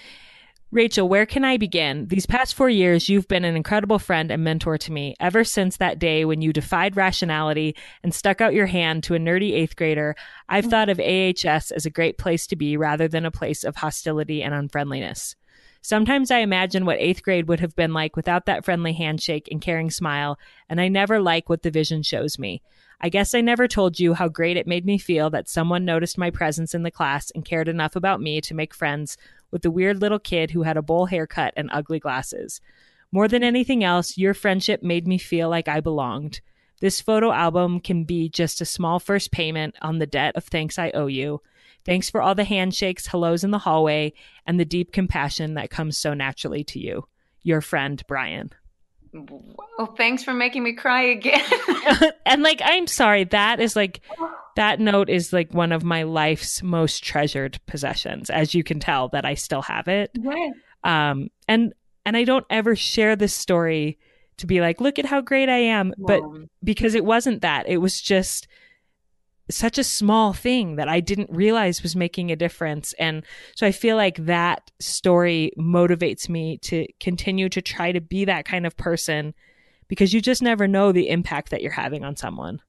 Rachel, 0.72 1.06
where 1.06 1.26
can 1.26 1.44
I 1.44 1.58
begin? 1.58 2.08
These 2.08 2.24
past 2.24 2.54
four 2.54 2.70
years, 2.70 3.08
you've 3.08 3.28
been 3.28 3.44
an 3.44 3.56
incredible 3.56 3.98
friend 3.98 4.30
and 4.30 4.42
mentor 4.42 4.78
to 4.78 4.92
me 4.92 5.14
ever 5.20 5.44
since 5.44 5.76
that 5.76 5.98
day 5.98 6.24
when 6.24 6.40
you 6.40 6.52
defied 6.52 6.96
rationality 6.96 7.76
and 8.02 8.14
stuck 8.14 8.40
out 8.40 8.54
your 8.54 8.66
hand 8.66 9.04
to 9.04 9.14
a 9.14 9.18
nerdy 9.18 9.52
eighth 9.52 9.76
grader. 9.76 10.16
I've 10.48 10.64
mm. 10.64 10.70
thought 10.70 10.88
of 10.88 10.98
AHS 10.98 11.70
as 11.72 11.84
a 11.84 11.90
great 11.90 12.16
place 12.16 12.46
to 12.46 12.56
be 12.56 12.78
rather 12.78 13.06
than 13.06 13.26
a 13.26 13.30
place 13.30 13.64
of 13.64 13.76
hostility 13.76 14.42
and 14.42 14.54
unfriendliness. 14.54 15.36
Sometimes 15.84 16.30
I 16.30 16.38
imagine 16.38 16.86
what 16.86 17.00
eighth 17.00 17.24
grade 17.24 17.48
would 17.48 17.58
have 17.58 17.74
been 17.74 17.92
like 17.92 18.14
without 18.14 18.46
that 18.46 18.64
friendly 18.64 18.92
handshake 18.92 19.48
and 19.50 19.60
caring 19.60 19.90
smile, 19.90 20.38
and 20.68 20.80
I 20.80 20.86
never 20.86 21.20
like 21.20 21.48
what 21.48 21.62
the 21.62 21.72
vision 21.72 22.04
shows 22.04 22.38
me. 22.38 22.62
I 23.00 23.08
guess 23.08 23.34
I 23.34 23.40
never 23.40 23.66
told 23.66 23.98
you 23.98 24.14
how 24.14 24.28
great 24.28 24.56
it 24.56 24.68
made 24.68 24.86
me 24.86 24.96
feel 24.96 25.28
that 25.30 25.48
someone 25.48 25.84
noticed 25.84 26.16
my 26.16 26.30
presence 26.30 26.72
in 26.72 26.84
the 26.84 26.92
class 26.92 27.32
and 27.32 27.44
cared 27.44 27.66
enough 27.66 27.96
about 27.96 28.20
me 28.20 28.40
to 28.42 28.54
make 28.54 28.72
friends 28.72 29.16
with 29.50 29.62
the 29.62 29.72
weird 29.72 30.00
little 30.00 30.20
kid 30.20 30.52
who 30.52 30.62
had 30.62 30.76
a 30.76 30.82
bowl 30.82 31.06
haircut 31.06 31.52
and 31.56 31.68
ugly 31.72 31.98
glasses. 31.98 32.60
More 33.10 33.26
than 33.26 33.42
anything 33.42 33.82
else, 33.82 34.16
your 34.16 34.34
friendship 34.34 34.84
made 34.84 35.08
me 35.08 35.18
feel 35.18 35.50
like 35.50 35.66
I 35.66 35.80
belonged. 35.80 36.40
This 36.80 37.00
photo 37.00 37.32
album 37.32 37.80
can 37.80 38.04
be 38.04 38.28
just 38.28 38.60
a 38.60 38.64
small 38.64 39.00
first 39.00 39.32
payment 39.32 39.74
on 39.82 39.98
the 39.98 40.06
debt 40.06 40.36
of 40.36 40.44
thanks 40.44 40.78
I 40.78 40.90
owe 40.92 41.08
you. 41.08 41.42
Thanks 41.84 42.10
for 42.10 42.22
all 42.22 42.34
the 42.34 42.44
handshakes, 42.44 43.06
hellos 43.06 43.44
in 43.44 43.50
the 43.50 43.58
hallway, 43.58 44.12
and 44.46 44.58
the 44.58 44.64
deep 44.64 44.92
compassion 44.92 45.54
that 45.54 45.70
comes 45.70 45.98
so 45.98 46.14
naturally 46.14 46.64
to 46.64 46.78
you. 46.78 47.06
Your 47.42 47.60
friend, 47.60 48.02
Brian. 48.06 48.50
Well, 49.12 49.94
thanks 49.96 50.24
for 50.24 50.32
making 50.32 50.62
me 50.62 50.72
cry 50.72 51.02
again. 51.02 51.44
and 52.26 52.42
like, 52.42 52.62
I'm 52.64 52.86
sorry. 52.86 53.24
That 53.24 53.60
is 53.60 53.76
like, 53.76 54.00
that 54.56 54.80
note 54.80 55.10
is 55.10 55.32
like 55.32 55.52
one 55.52 55.72
of 55.72 55.84
my 55.84 56.04
life's 56.04 56.62
most 56.62 57.04
treasured 57.04 57.58
possessions, 57.66 58.30
as 58.30 58.54
you 58.54 58.64
can 58.64 58.80
tell 58.80 59.08
that 59.08 59.24
I 59.24 59.34
still 59.34 59.62
have 59.62 59.88
it. 59.88 60.10
Right. 60.18 60.52
Um, 60.84 61.30
and 61.48 61.72
and 62.04 62.16
I 62.16 62.24
don't 62.24 62.46
ever 62.50 62.74
share 62.74 63.14
this 63.14 63.34
story 63.34 63.98
to 64.38 64.46
be 64.46 64.60
like, 64.60 64.80
look 64.80 64.98
at 64.98 65.04
how 65.04 65.20
great 65.20 65.48
I 65.48 65.58
am, 65.58 65.94
but 65.98 66.20
because 66.64 66.94
it 66.94 67.04
wasn't 67.04 67.42
that. 67.42 67.68
It 67.68 67.78
was 67.78 68.00
just 68.00 68.48
such 69.56 69.78
a 69.78 69.84
small 69.84 70.32
thing 70.32 70.76
that 70.76 70.88
I 70.88 71.00
didn't 71.00 71.30
realize 71.30 71.82
was 71.82 71.96
making 71.96 72.30
a 72.30 72.36
difference. 72.36 72.92
And 72.94 73.24
so 73.56 73.66
I 73.66 73.72
feel 73.72 73.96
like 73.96 74.16
that 74.26 74.70
story 74.80 75.52
motivates 75.58 76.28
me 76.28 76.58
to 76.58 76.86
continue 77.00 77.48
to 77.48 77.62
try 77.62 77.92
to 77.92 78.00
be 78.00 78.24
that 78.24 78.44
kind 78.44 78.66
of 78.66 78.76
person 78.76 79.34
because 79.88 80.12
you 80.12 80.20
just 80.20 80.42
never 80.42 80.66
know 80.66 80.92
the 80.92 81.08
impact 81.08 81.50
that 81.50 81.62
you're 81.62 81.72
having 81.72 82.04
on 82.04 82.16
someone. 82.16 82.60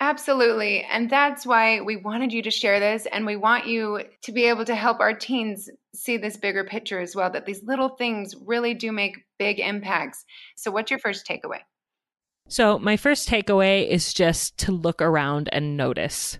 Absolutely. 0.00 0.84
And 0.84 1.10
that's 1.10 1.44
why 1.44 1.80
we 1.80 1.96
wanted 1.96 2.32
you 2.32 2.42
to 2.42 2.50
share 2.50 2.78
this. 2.78 3.06
And 3.06 3.26
we 3.26 3.34
want 3.34 3.66
you 3.66 4.04
to 4.22 4.32
be 4.32 4.44
able 4.44 4.64
to 4.64 4.74
help 4.74 5.00
our 5.00 5.12
teens 5.12 5.68
see 5.92 6.16
this 6.16 6.36
bigger 6.36 6.64
picture 6.64 7.00
as 7.00 7.16
well 7.16 7.30
that 7.30 7.46
these 7.46 7.64
little 7.64 7.88
things 7.88 8.34
really 8.46 8.74
do 8.74 8.92
make 8.92 9.16
big 9.38 9.58
impacts. 9.58 10.24
So, 10.56 10.70
what's 10.70 10.90
your 10.90 11.00
first 11.00 11.26
takeaway? 11.26 11.60
So, 12.48 12.78
my 12.78 12.96
first 12.96 13.28
takeaway 13.28 13.86
is 13.86 14.14
just 14.14 14.56
to 14.58 14.72
look 14.72 15.02
around 15.02 15.50
and 15.52 15.76
notice. 15.76 16.38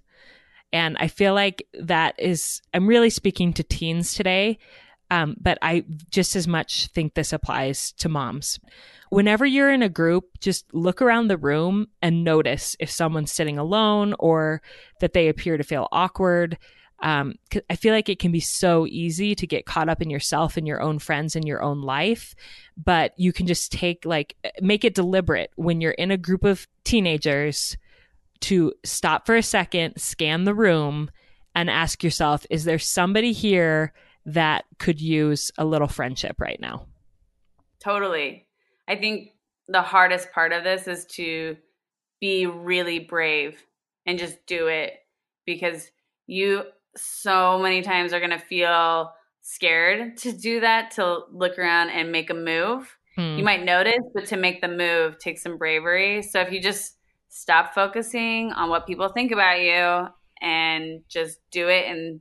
And 0.73 0.97
I 0.99 1.09
feel 1.09 1.35
like 1.35 1.67
that 1.75 2.15
is, 2.19 2.63
I'm 2.73 2.87
really 2.87 3.11
speaking 3.11 3.53
to 3.55 3.63
teens 3.63 4.15
today, 4.15 4.59
um, 5.11 5.37
but 5.41 5.59
I 5.61 5.85
just 6.11 6.35
as 6.35 6.49
much 6.49 6.89
think 6.89 7.15
this 7.15 7.33
applies 7.33 7.93
to 7.93 8.09
moms. 8.09 8.59
Whenever 9.11 9.47
you're 9.47 9.73
in 9.73 9.83
a 9.83 9.89
group, 9.89 10.25
just 10.41 10.67
look 10.75 11.01
around 11.01 11.29
the 11.29 11.39
room 11.39 11.89
and 12.03 12.25
notice 12.25 12.75
if 12.81 12.91
someone's 12.91 13.33
sitting 13.33 13.59
alone 13.59 14.15
or 14.19 14.63
that 15.01 15.13
they 15.13 15.29
appear 15.29 15.57
to 15.57 15.65
feel 15.65 15.89
awkward. 15.93 16.59
Um, 17.01 17.35
I 17.71 17.77
feel 17.77 17.95
like 17.95 18.09
it 18.09 18.19
can 18.19 18.33
be 18.33 18.41
so 18.41 18.87
easy 18.87 19.35
to 19.37 19.47
get 19.47 19.67
caught 19.67 19.89
up 19.89 20.03
in 20.03 20.11
yourself 20.11 20.57
and 20.57 20.67
your 20.67 20.83
own 20.83 20.99
friends 20.99 21.37
and 21.37 21.47
your 21.47 21.63
own 21.63 21.81
life, 21.81 22.35
but 22.77 23.13
you 23.17 23.33
can 23.33 23.47
just 23.47 23.71
take 23.71 24.05
like 24.05 24.37
make 24.61 24.85
it 24.85 24.95
deliberate 24.95 25.53
when 25.57 25.81
you're 25.81 25.93
in 25.93 26.11
a 26.11 26.17
group 26.17 26.43
of 26.45 26.67
teenagers 26.85 27.77
to 28.41 28.73
stop 28.85 29.27
for 29.27 29.37
a 29.37 29.43
second, 29.43 29.97
scan 29.97 30.45
the 30.45 30.55
room, 30.55 31.11
and 31.55 31.71
ask 31.71 32.03
yourself, 32.03 32.47
is 32.51 32.65
there 32.65 32.79
somebody 32.79 33.33
here 33.33 33.93
that 34.27 34.65
could 34.79 35.01
use 35.01 35.51
a 35.59 35.65
little 35.65 35.89
friendship 35.89 36.41
right 36.41 36.61
now? 36.61 36.87
Totally. 37.81 38.47
I 38.87 38.97
think 38.97 39.31
the 39.69 39.83
hardest 39.83 40.33
part 40.33 40.53
of 40.53 40.65
this 40.65 40.89
is 40.89 41.05
to 41.07 41.57
be 42.21 42.47
really 42.47 42.99
brave 42.99 43.63
and 44.07 44.19
just 44.19 44.45
do 44.47 44.67
it 44.67 44.95
because 45.47 45.91
you 46.27 46.65
so 46.97 47.59
many 47.59 47.83
times 47.83 48.13
are 48.13 48.21
going 48.21 48.31
to 48.31 48.39
feel 48.39 49.13
scared 49.43 50.17
to 50.19 50.33
do 50.33 50.61
that 50.61 50.91
to 50.93 51.21
look 51.33 51.59
around 51.59 51.91
and 51.91 52.13
make 52.13 52.31
a 52.31 52.35
move. 52.35 52.97
Hmm. 53.17 53.39
You 53.39 53.45
might 53.45 53.65
notice, 53.65 54.05
but 54.15 54.27
to 54.27 54.37
make 54.37 54.61
the 54.61 54.69
move 54.69 55.19
takes 55.19 55.43
some 55.43 55.59
bravery. 55.59 56.23
So 56.23 56.41
if 56.41 56.53
you 56.53 56.61
just 56.61 56.97
stop 57.29 57.75
focusing 57.75 58.53
on 58.53 58.71
what 58.71 58.87
people 58.87 59.09
think 59.09 59.33
about 59.33 59.61
you 59.61 60.09
and 60.41 61.01
just 61.09 61.39
do 61.51 61.69
it 61.69 61.87
and 61.87 62.21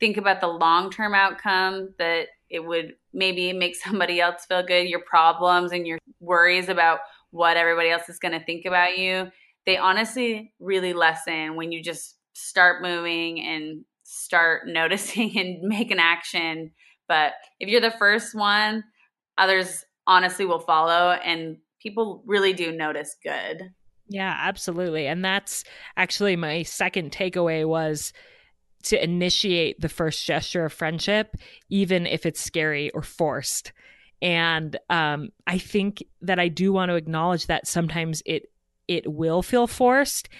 think 0.00 0.16
about 0.16 0.40
the 0.40 0.46
long 0.46 0.90
term 0.90 1.14
outcome 1.14 1.94
that 1.98 2.28
it 2.48 2.64
would 2.64 2.94
maybe 3.12 3.52
make 3.52 3.76
somebody 3.84 4.20
else 4.20 4.44
feel 4.46 4.62
good, 4.62 4.88
your 4.88 5.00
problems 5.00 5.72
and 5.72 5.86
your 5.86 5.98
worries 6.20 6.68
about 6.68 7.00
what 7.30 7.56
everybody 7.56 7.90
else 7.90 8.08
is 8.08 8.18
going 8.18 8.38
to 8.38 8.44
think 8.44 8.64
about 8.64 8.96
you, 8.96 9.30
they 9.66 9.76
honestly 9.76 10.52
really 10.60 10.94
lessen 10.94 11.56
when 11.56 11.72
you 11.72 11.82
just 11.82 12.16
start 12.32 12.82
moving 12.82 13.40
and 13.40 13.84
start 14.08 14.62
noticing 14.66 15.38
and 15.38 15.60
make 15.62 15.90
an 15.90 16.00
action. 16.00 16.72
But 17.06 17.32
if 17.60 17.68
you're 17.68 17.80
the 17.80 17.90
first 17.90 18.34
one, 18.34 18.84
others 19.36 19.84
honestly 20.06 20.44
will 20.44 20.60
follow 20.60 21.12
and 21.12 21.58
people 21.80 22.22
really 22.26 22.52
do 22.52 22.72
notice 22.72 23.14
good. 23.22 23.70
Yeah, 24.08 24.34
absolutely. 24.38 25.06
And 25.06 25.24
that's 25.24 25.64
actually 25.96 26.34
my 26.34 26.62
second 26.62 27.12
takeaway 27.12 27.66
was 27.66 28.12
to 28.84 29.02
initiate 29.02 29.80
the 29.80 29.88
first 29.88 30.24
gesture 30.24 30.64
of 30.64 30.72
friendship, 30.72 31.36
even 31.68 32.06
if 32.06 32.24
it's 32.24 32.40
scary 32.40 32.90
or 32.92 33.02
forced. 33.02 33.72
And 34.22 34.78
um, 34.88 35.28
I 35.46 35.58
think 35.58 36.02
that 36.22 36.38
I 36.38 36.48
do 36.48 36.72
want 36.72 36.90
to 36.90 36.96
acknowledge 36.96 37.46
that 37.46 37.66
sometimes 37.66 38.22
it 38.24 38.50
it 38.88 39.12
will 39.12 39.42
feel 39.42 39.66
forced, 39.66 40.30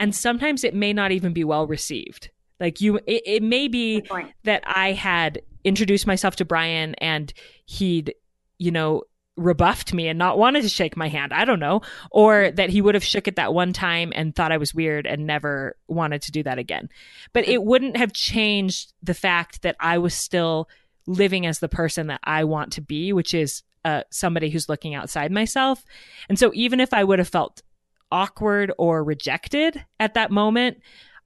and 0.00 0.14
sometimes 0.14 0.64
it 0.64 0.74
may 0.74 0.94
not 0.94 1.12
even 1.12 1.34
be 1.34 1.44
well 1.44 1.66
received. 1.66 2.30
Like 2.60 2.80
you, 2.80 2.96
it, 3.06 3.22
it 3.24 3.42
may 3.42 3.68
be 3.68 4.04
that 4.44 4.62
I 4.66 4.92
had 4.92 5.42
introduced 5.64 6.06
myself 6.06 6.36
to 6.36 6.44
Brian 6.44 6.94
and 6.96 7.32
he'd, 7.66 8.14
you 8.58 8.70
know, 8.70 9.02
rebuffed 9.36 9.94
me 9.94 10.08
and 10.08 10.18
not 10.18 10.36
wanted 10.36 10.62
to 10.62 10.68
shake 10.68 10.96
my 10.96 11.08
hand. 11.08 11.32
I 11.32 11.44
don't 11.44 11.60
know. 11.60 11.82
Or 12.10 12.50
that 12.50 12.70
he 12.70 12.80
would 12.80 12.94
have 12.94 13.04
shook 13.04 13.28
it 13.28 13.36
that 13.36 13.54
one 13.54 13.72
time 13.72 14.12
and 14.14 14.34
thought 14.34 14.52
I 14.52 14.56
was 14.56 14.74
weird 14.74 15.06
and 15.06 15.26
never 15.26 15.76
wanted 15.86 16.22
to 16.22 16.32
do 16.32 16.42
that 16.42 16.58
again. 16.58 16.88
But 17.32 17.46
it 17.46 17.62
wouldn't 17.62 17.96
have 17.96 18.12
changed 18.12 18.92
the 19.02 19.14
fact 19.14 19.62
that 19.62 19.76
I 19.78 19.98
was 19.98 20.14
still 20.14 20.68
living 21.06 21.46
as 21.46 21.60
the 21.60 21.68
person 21.68 22.08
that 22.08 22.20
I 22.24 22.44
want 22.44 22.72
to 22.72 22.80
be, 22.80 23.12
which 23.12 23.32
is 23.32 23.62
uh, 23.84 24.02
somebody 24.10 24.50
who's 24.50 24.68
looking 24.68 24.94
outside 24.94 25.30
myself. 25.30 25.84
And 26.28 26.38
so 26.38 26.50
even 26.54 26.80
if 26.80 26.92
I 26.92 27.04
would 27.04 27.20
have 27.20 27.28
felt 27.28 27.62
awkward 28.10 28.72
or 28.76 29.04
rejected 29.04 29.84
at 30.00 30.14
that 30.14 30.30
moment, 30.30 30.78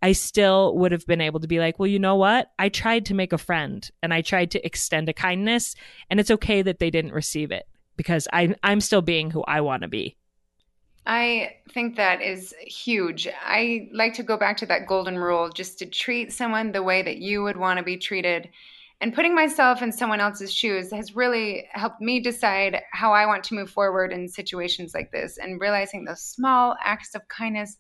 I 0.03 0.13
still 0.13 0.77
would 0.79 0.91
have 0.93 1.07
been 1.07 1.21
able 1.21 1.41
to 1.41 1.47
be 1.47 1.61
like, 1.61 1.79
well, 1.79 1.87
you 1.87 2.01
know 2.01 2.17
what? 2.17 2.51
I 2.59 2.69
tried 2.69 3.07
to 3.07 3.15
make 3.15 3.33
a 3.33 3.39
friend 3.39 3.89
and 4.03 4.13
I 4.13 4.21
tried 4.21 4.51
to 4.51 4.67
extend 4.67 5.09
a 5.09 5.13
kindness, 5.13 5.77
and 6.11 6.19
it's 6.19 6.31
okay 6.31 6.61
that 6.63 6.81
they 6.81 6.91
didn't 6.91 7.13
receive 7.13 7.53
it 7.53 7.67
because 7.97 8.27
I, 8.33 8.57
I'm 8.63 8.81
still 8.81 9.03
being 9.03 9.31
who 9.31 9.43
I 9.45 9.61
want 9.61 9.83
to 9.83 9.89
be. 9.89 10.17
I 11.07 11.57
think 11.73 11.97
that 11.97 12.23
is 12.23 12.55
huge. 12.61 13.29
I 13.45 13.89
like 13.93 14.15
to 14.15 14.23
go 14.23 14.37
back 14.37 14.57
to 14.59 14.67
that 14.67 14.87
golden 14.87 15.19
rule 15.19 15.49
just 15.49 15.79
to 15.81 15.87
treat 15.87 16.33
someone 16.33 16.73
the 16.73 16.83
way 16.83 17.03
that 17.03 17.19
you 17.19 17.43
would 17.43 17.57
want 17.57 17.79
to 17.79 17.85
be 17.85 17.97
treated. 17.97 18.49
And 19.01 19.13
putting 19.13 19.35
myself 19.35 19.83
in 19.83 19.91
someone 19.91 20.21
else's 20.21 20.53
shoes 20.53 20.93
has 20.93 21.17
really 21.17 21.67
helped 21.73 22.01
me 22.01 22.21
decide 22.21 22.83
how 22.93 23.13
I 23.13 23.27
want 23.27 23.43
to 23.45 23.55
move 23.55 23.69
forward 23.69 24.13
in 24.13 24.29
situations 24.29 24.95
like 24.95 25.11
this 25.11 25.39
and 25.39 25.61
realizing 25.61 26.05
those 26.05 26.23
small 26.23 26.77
acts 26.85 27.17
of 27.17 27.27
kindness 27.27 27.77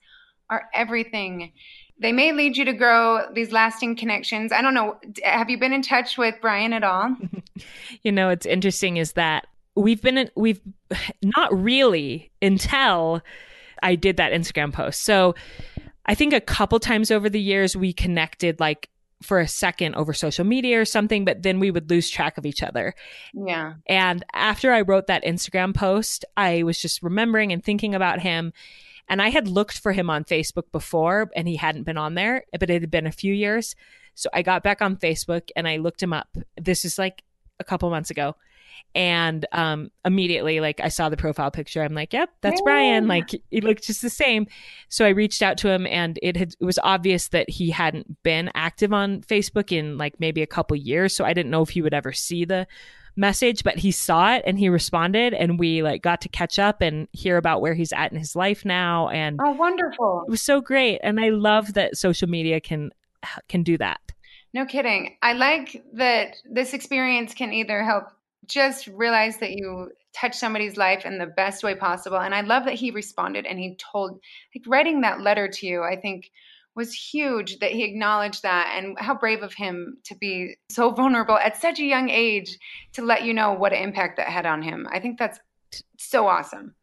are 0.50 0.64
everything. 0.74 1.52
They 1.98 2.12
may 2.12 2.32
lead 2.32 2.56
you 2.56 2.64
to 2.64 2.72
grow 2.72 3.26
these 3.32 3.52
lasting 3.52 3.96
connections. 3.96 4.52
I 4.52 4.60
don't 4.62 4.74
know. 4.74 4.98
Have 5.24 5.50
you 5.50 5.58
been 5.58 5.72
in 5.72 5.82
touch 5.82 6.18
with 6.18 6.34
Brian 6.40 6.72
at 6.72 6.82
all? 6.82 7.16
you 8.02 8.10
know, 8.10 8.28
it's 8.28 8.46
interesting 8.46 8.96
is 8.96 9.12
that 9.12 9.46
we've 9.74 10.02
been 10.02 10.30
we've 10.34 10.60
not 11.22 11.52
really 11.52 12.30
until 12.40 13.22
I 13.82 13.94
did 13.94 14.16
that 14.16 14.32
Instagram 14.32 14.72
post. 14.72 15.04
So 15.04 15.34
I 16.06 16.14
think 16.14 16.32
a 16.32 16.40
couple 16.40 16.80
times 16.80 17.10
over 17.10 17.28
the 17.28 17.40
years 17.40 17.76
we 17.76 17.92
connected 17.92 18.58
like 18.60 18.88
for 19.22 19.38
a 19.38 19.48
second 19.48 19.94
over 19.94 20.12
social 20.12 20.44
media 20.44 20.80
or 20.80 20.84
something, 20.84 21.24
but 21.24 21.42
then 21.42 21.60
we 21.60 21.70
would 21.70 21.88
lose 21.90 22.10
track 22.10 22.36
of 22.38 22.44
each 22.44 22.62
other. 22.62 22.94
Yeah. 23.32 23.74
And 23.86 24.24
after 24.32 24.72
I 24.72 24.82
wrote 24.82 25.06
that 25.06 25.24
Instagram 25.24 25.74
post, 25.74 26.24
I 26.36 26.64
was 26.64 26.80
just 26.80 27.02
remembering 27.02 27.52
and 27.52 27.62
thinking 27.64 27.94
about 27.94 28.20
him. 28.20 28.52
And 29.12 29.20
I 29.20 29.28
had 29.28 29.46
looked 29.46 29.78
for 29.78 29.92
him 29.92 30.08
on 30.08 30.24
Facebook 30.24 30.72
before 30.72 31.30
and 31.36 31.46
he 31.46 31.56
hadn't 31.56 31.82
been 31.82 31.98
on 31.98 32.14
there, 32.14 32.44
but 32.58 32.70
it 32.70 32.80
had 32.80 32.90
been 32.90 33.06
a 33.06 33.12
few 33.12 33.34
years. 33.34 33.76
So 34.14 34.30
I 34.32 34.40
got 34.40 34.62
back 34.62 34.80
on 34.80 34.96
Facebook 34.96 35.50
and 35.54 35.68
I 35.68 35.76
looked 35.76 36.02
him 36.02 36.14
up. 36.14 36.34
This 36.56 36.86
is 36.86 36.98
like 36.98 37.22
a 37.60 37.64
couple 37.64 37.90
months 37.90 38.10
ago 38.10 38.36
and 38.94 39.46
um, 39.52 39.90
immediately 40.04 40.60
like 40.60 40.80
i 40.80 40.88
saw 40.88 41.08
the 41.08 41.16
profile 41.16 41.50
picture 41.50 41.82
i'm 41.82 41.94
like 41.94 42.12
yep 42.12 42.30
that's 42.40 42.60
yeah. 42.60 42.64
brian 42.64 43.06
like 43.06 43.30
he 43.50 43.60
looked 43.60 43.84
just 43.84 44.02
the 44.02 44.10
same 44.10 44.46
so 44.88 45.04
i 45.04 45.10
reached 45.10 45.40
out 45.40 45.56
to 45.56 45.68
him 45.68 45.86
and 45.86 46.18
it 46.22 46.36
had 46.36 46.54
it 46.60 46.64
was 46.64 46.78
obvious 46.82 47.28
that 47.28 47.48
he 47.48 47.70
hadn't 47.70 48.22
been 48.22 48.50
active 48.54 48.92
on 48.92 49.22
facebook 49.22 49.72
in 49.72 49.96
like 49.96 50.18
maybe 50.18 50.42
a 50.42 50.46
couple 50.46 50.76
years 50.76 51.14
so 51.14 51.24
i 51.24 51.32
didn't 51.32 51.50
know 51.50 51.62
if 51.62 51.70
he 51.70 51.80
would 51.80 51.94
ever 51.94 52.12
see 52.12 52.44
the 52.44 52.66
message 53.16 53.62
but 53.62 53.78
he 53.78 53.90
saw 53.90 54.34
it 54.34 54.42
and 54.46 54.58
he 54.58 54.68
responded 54.68 55.34
and 55.34 55.58
we 55.58 55.82
like 55.82 56.02
got 56.02 56.20
to 56.20 56.28
catch 56.28 56.58
up 56.58 56.80
and 56.80 57.08
hear 57.12 57.36
about 57.36 57.60
where 57.60 57.74
he's 57.74 57.92
at 57.92 58.10
in 58.10 58.18
his 58.18 58.34
life 58.34 58.64
now 58.64 59.08
and 59.08 59.38
oh 59.42 59.50
wonderful 59.50 60.24
it 60.26 60.30
was 60.30 60.42
so 60.42 60.60
great 60.60 60.98
and 61.02 61.20
i 61.20 61.28
love 61.28 61.74
that 61.74 61.96
social 61.96 62.28
media 62.28 62.60
can 62.60 62.90
can 63.48 63.62
do 63.62 63.76
that 63.76 64.00
no 64.54 64.66
kidding. 64.66 65.16
I 65.22 65.32
like 65.32 65.82
that 65.94 66.36
this 66.44 66.74
experience 66.74 67.34
can 67.34 67.52
either 67.52 67.82
help 67.82 68.04
just 68.46 68.86
realize 68.88 69.38
that 69.38 69.52
you 69.52 69.90
touch 70.14 70.34
somebody's 70.34 70.76
life 70.76 71.06
in 71.06 71.18
the 71.18 71.26
best 71.26 71.62
way 71.62 71.74
possible. 71.74 72.18
And 72.18 72.34
I 72.34 72.42
love 72.42 72.66
that 72.66 72.74
he 72.74 72.90
responded 72.90 73.46
and 73.46 73.58
he 73.58 73.76
told, 73.76 74.20
like, 74.54 74.64
writing 74.66 75.00
that 75.00 75.20
letter 75.20 75.48
to 75.48 75.66
you, 75.66 75.82
I 75.82 75.96
think 75.96 76.30
was 76.74 76.92
huge 76.92 77.58
that 77.58 77.72
he 77.72 77.84
acknowledged 77.84 78.42
that 78.42 78.74
and 78.76 78.98
how 78.98 79.14
brave 79.14 79.42
of 79.42 79.52
him 79.52 79.98
to 80.04 80.14
be 80.14 80.56
so 80.70 80.90
vulnerable 80.90 81.36
at 81.36 81.60
such 81.60 81.78
a 81.78 81.84
young 81.84 82.08
age 82.08 82.58
to 82.94 83.02
let 83.02 83.24
you 83.24 83.34
know 83.34 83.52
what 83.52 83.72
an 83.72 83.82
impact 83.82 84.16
that 84.16 84.28
had 84.28 84.46
on 84.46 84.62
him. 84.62 84.86
I 84.90 84.98
think 84.98 85.18
that's 85.18 85.38
so 85.98 86.26
awesome. 86.26 86.74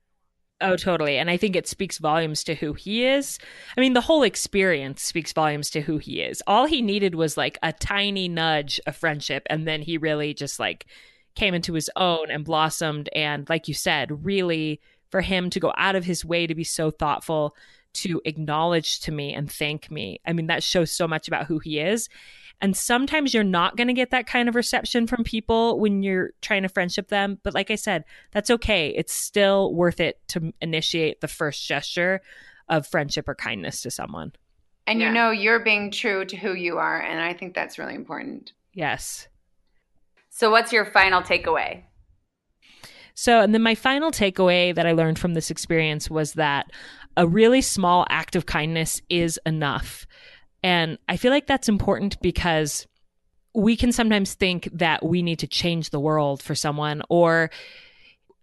Oh, 0.61 0.75
totally. 0.75 1.17
And 1.17 1.29
I 1.29 1.37
think 1.37 1.55
it 1.55 1.67
speaks 1.67 1.99
volumes 1.99 2.43
to 2.43 2.53
who 2.53 2.73
he 2.73 3.05
is. 3.05 3.39
I 3.77 3.79
mean, 3.79 3.93
the 3.93 4.01
whole 4.01 4.23
experience 4.23 5.01
speaks 5.01 5.31
volumes 5.31 5.69
to 5.71 5.81
who 5.81 5.97
he 5.97 6.21
is. 6.21 6.43
All 6.47 6.65
he 6.65 6.81
needed 6.81 7.15
was 7.15 7.37
like 7.37 7.57
a 7.63 7.71
tiny 7.71 8.27
nudge 8.27 8.79
of 8.85 8.95
friendship. 8.95 9.43
And 9.49 9.65
then 9.65 9.81
he 9.81 9.97
really 9.97 10.33
just 10.33 10.59
like 10.59 10.85
came 11.35 11.53
into 11.53 11.73
his 11.73 11.89
own 11.95 12.29
and 12.29 12.43
blossomed. 12.43 13.09
And 13.15 13.47
like 13.47 13.69
you 13.69 13.73
said, 13.73 14.25
really 14.25 14.81
for 15.09 15.21
him 15.21 15.49
to 15.51 15.59
go 15.59 15.71
out 15.77 15.95
of 15.95 16.03
his 16.03 16.25
way 16.25 16.45
to 16.45 16.53
be 16.53 16.65
so 16.65 16.91
thoughtful, 16.91 17.55
to 17.93 18.21
acknowledge 18.25 18.99
to 19.01 19.11
me 19.11 19.33
and 19.33 19.51
thank 19.51 19.89
me. 19.89 20.19
I 20.25 20.33
mean, 20.33 20.47
that 20.47 20.63
shows 20.63 20.91
so 20.91 21.07
much 21.07 21.27
about 21.27 21.45
who 21.45 21.59
he 21.59 21.79
is. 21.79 22.09
And 22.61 22.75
sometimes 22.75 23.33
you're 23.33 23.43
not 23.43 23.77
going 23.77 23.87
to 23.87 23.93
get 23.93 24.11
that 24.11 24.27
kind 24.27 24.49
of 24.49 24.55
reception 24.55 25.07
from 25.07 25.23
people 25.23 25.79
when 25.79 26.03
you're 26.03 26.31
trying 26.41 26.63
to 26.63 26.69
friendship 26.69 27.07
them. 27.07 27.39
But 27.43 27.53
like 27.53 27.71
I 27.71 27.75
said, 27.75 28.03
that's 28.31 28.49
okay. 28.51 28.89
It's 28.89 29.13
still 29.13 29.73
worth 29.73 29.99
it 29.99 30.19
to 30.29 30.53
initiate 30.61 31.21
the 31.21 31.27
first 31.27 31.65
gesture 31.65 32.21
of 32.67 32.85
friendship 32.85 33.29
or 33.29 33.35
kindness 33.35 33.81
to 33.83 33.91
someone. 33.91 34.33
And 34.87 34.99
yeah. 34.99 35.07
you 35.07 35.13
know, 35.13 35.31
you're 35.31 35.59
being 35.59 35.91
true 35.91 36.25
to 36.25 36.35
who 36.35 36.53
you 36.53 36.77
are. 36.77 36.99
And 36.99 37.21
I 37.21 37.33
think 37.33 37.53
that's 37.53 37.79
really 37.79 37.95
important. 37.95 38.51
Yes. 38.73 39.27
So, 40.29 40.49
what's 40.51 40.73
your 40.73 40.85
final 40.85 41.21
takeaway? 41.21 41.83
So, 43.13 43.41
and 43.41 43.53
then 43.53 43.61
my 43.61 43.75
final 43.75 44.11
takeaway 44.11 44.73
that 44.73 44.87
I 44.87 44.93
learned 44.93 45.19
from 45.19 45.33
this 45.33 45.51
experience 45.51 46.09
was 46.09 46.33
that 46.33 46.71
a 47.17 47.27
really 47.27 47.61
small 47.61 48.05
act 48.09 48.35
of 48.35 48.45
kindness 48.45 49.01
is 49.09 49.39
enough. 49.45 50.07
And 50.63 50.97
I 51.07 51.17
feel 51.17 51.31
like 51.31 51.47
that's 51.47 51.69
important 51.69 52.19
because 52.21 52.87
we 53.53 53.75
can 53.75 53.91
sometimes 53.91 54.35
think 54.35 54.69
that 54.73 55.05
we 55.05 55.21
need 55.21 55.39
to 55.39 55.47
change 55.47 55.89
the 55.89 55.99
world 55.99 56.41
for 56.41 56.55
someone 56.55 57.01
or 57.09 57.49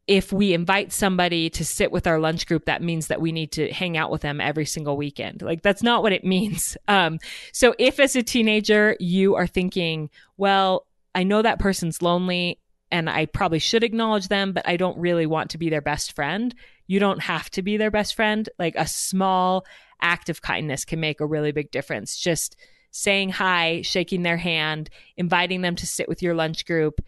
if 0.06 0.32
we 0.32 0.52
invite 0.52 0.92
somebody 0.92 1.50
to 1.50 1.64
sit 1.64 1.90
with 1.90 2.06
our 2.06 2.20
lunch 2.20 2.46
group, 2.46 2.66
that 2.66 2.82
means 2.82 3.08
that 3.08 3.20
we 3.20 3.32
need 3.32 3.50
to 3.52 3.72
hang 3.72 3.96
out 3.96 4.10
with 4.10 4.22
them 4.22 4.40
every 4.40 4.64
single 4.64 4.96
weekend. 4.96 5.42
Like 5.42 5.62
that's 5.62 5.82
not 5.82 6.02
what 6.02 6.12
it 6.12 6.24
means. 6.36 6.76
Um, 6.86 7.18
so 7.52 7.74
if 7.78 7.98
as 7.98 8.14
a 8.16 8.22
teenager 8.22 8.96
you 9.00 9.34
are 9.34 9.46
thinking, 9.46 10.10
well, 10.36 10.86
I 11.14 11.24
know 11.24 11.42
that 11.42 11.58
person's 11.58 12.02
lonely 12.02 12.60
and 12.90 13.10
I 13.10 13.26
probably 13.26 13.58
should 13.58 13.84
acknowledge 13.84 14.28
them, 14.28 14.52
but 14.52 14.66
I 14.68 14.76
don't 14.76 14.98
really 14.98 15.26
want 15.26 15.50
to 15.50 15.58
be 15.58 15.70
their 15.70 15.80
best 15.80 16.12
friend. 16.12 16.54
You 16.86 17.00
don't 17.00 17.20
have 17.20 17.50
to 17.50 17.62
be 17.62 17.76
their 17.76 17.90
best 17.90 18.14
friend. 18.14 18.48
Like 18.58 18.74
a 18.76 18.86
small 18.86 19.64
act 20.00 20.28
of 20.28 20.42
kindness 20.42 20.84
can 20.84 21.00
make 21.00 21.20
a 21.20 21.26
really 21.26 21.52
big 21.52 21.70
difference. 21.70 22.16
Just 22.16 22.56
saying 22.90 23.30
hi, 23.30 23.82
shaking 23.82 24.22
their 24.22 24.36
hand, 24.36 24.88
inviting 25.16 25.62
them 25.62 25.76
to 25.76 25.86
sit 25.86 26.08
with 26.08 26.22
your 26.22 26.34
lunch 26.34 26.64
group 26.64 27.00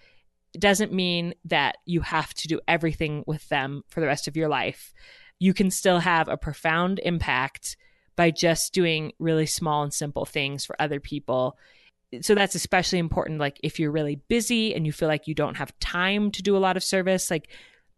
doesn't 0.58 0.92
mean 0.92 1.34
that 1.44 1.76
you 1.84 2.00
have 2.00 2.34
to 2.34 2.48
do 2.48 2.60
everything 2.66 3.22
with 3.26 3.48
them 3.48 3.84
for 3.88 4.00
the 4.00 4.06
rest 4.06 4.28
of 4.28 4.36
your 4.36 4.48
life. 4.48 4.92
You 5.38 5.54
can 5.54 5.70
still 5.70 6.00
have 6.00 6.28
a 6.28 6.36
profound 6.36 7.00
impact 7.02 7.76
by 8.16 8.30
just 8.30 8.72
doing 8.72 9.12
really 9.18 9.46
small 9.46 9.82
and 9.82 9.92
simple 9.92 10.24
things 10.24 10.64
for 10.64 10.74
other 10.80 10.98
people 10.98 11.56
so 12.22 12.34
that's 12.34 12.54
especially 12.54 12.98
important 12.98 13.38
like 13.38 13.60
if 13.62 13.78
you're 13.78 13.90
really 13.90 14.16
busy 14.28 14.74
and 14.74 14.86
you 14.86 14.92
feel 14.92 15.08
like 15.08 15.26
you 15.26 15.34
don't 15.34 15.56
have 15.56 15.78
time 15.78 16.30
to 16.30 16.42
do 16.42 16.56
a 16.56 16.58
lot 16.58 16.76
of 16.76 16.82
service 16.82 17.30
like 17.30 17.48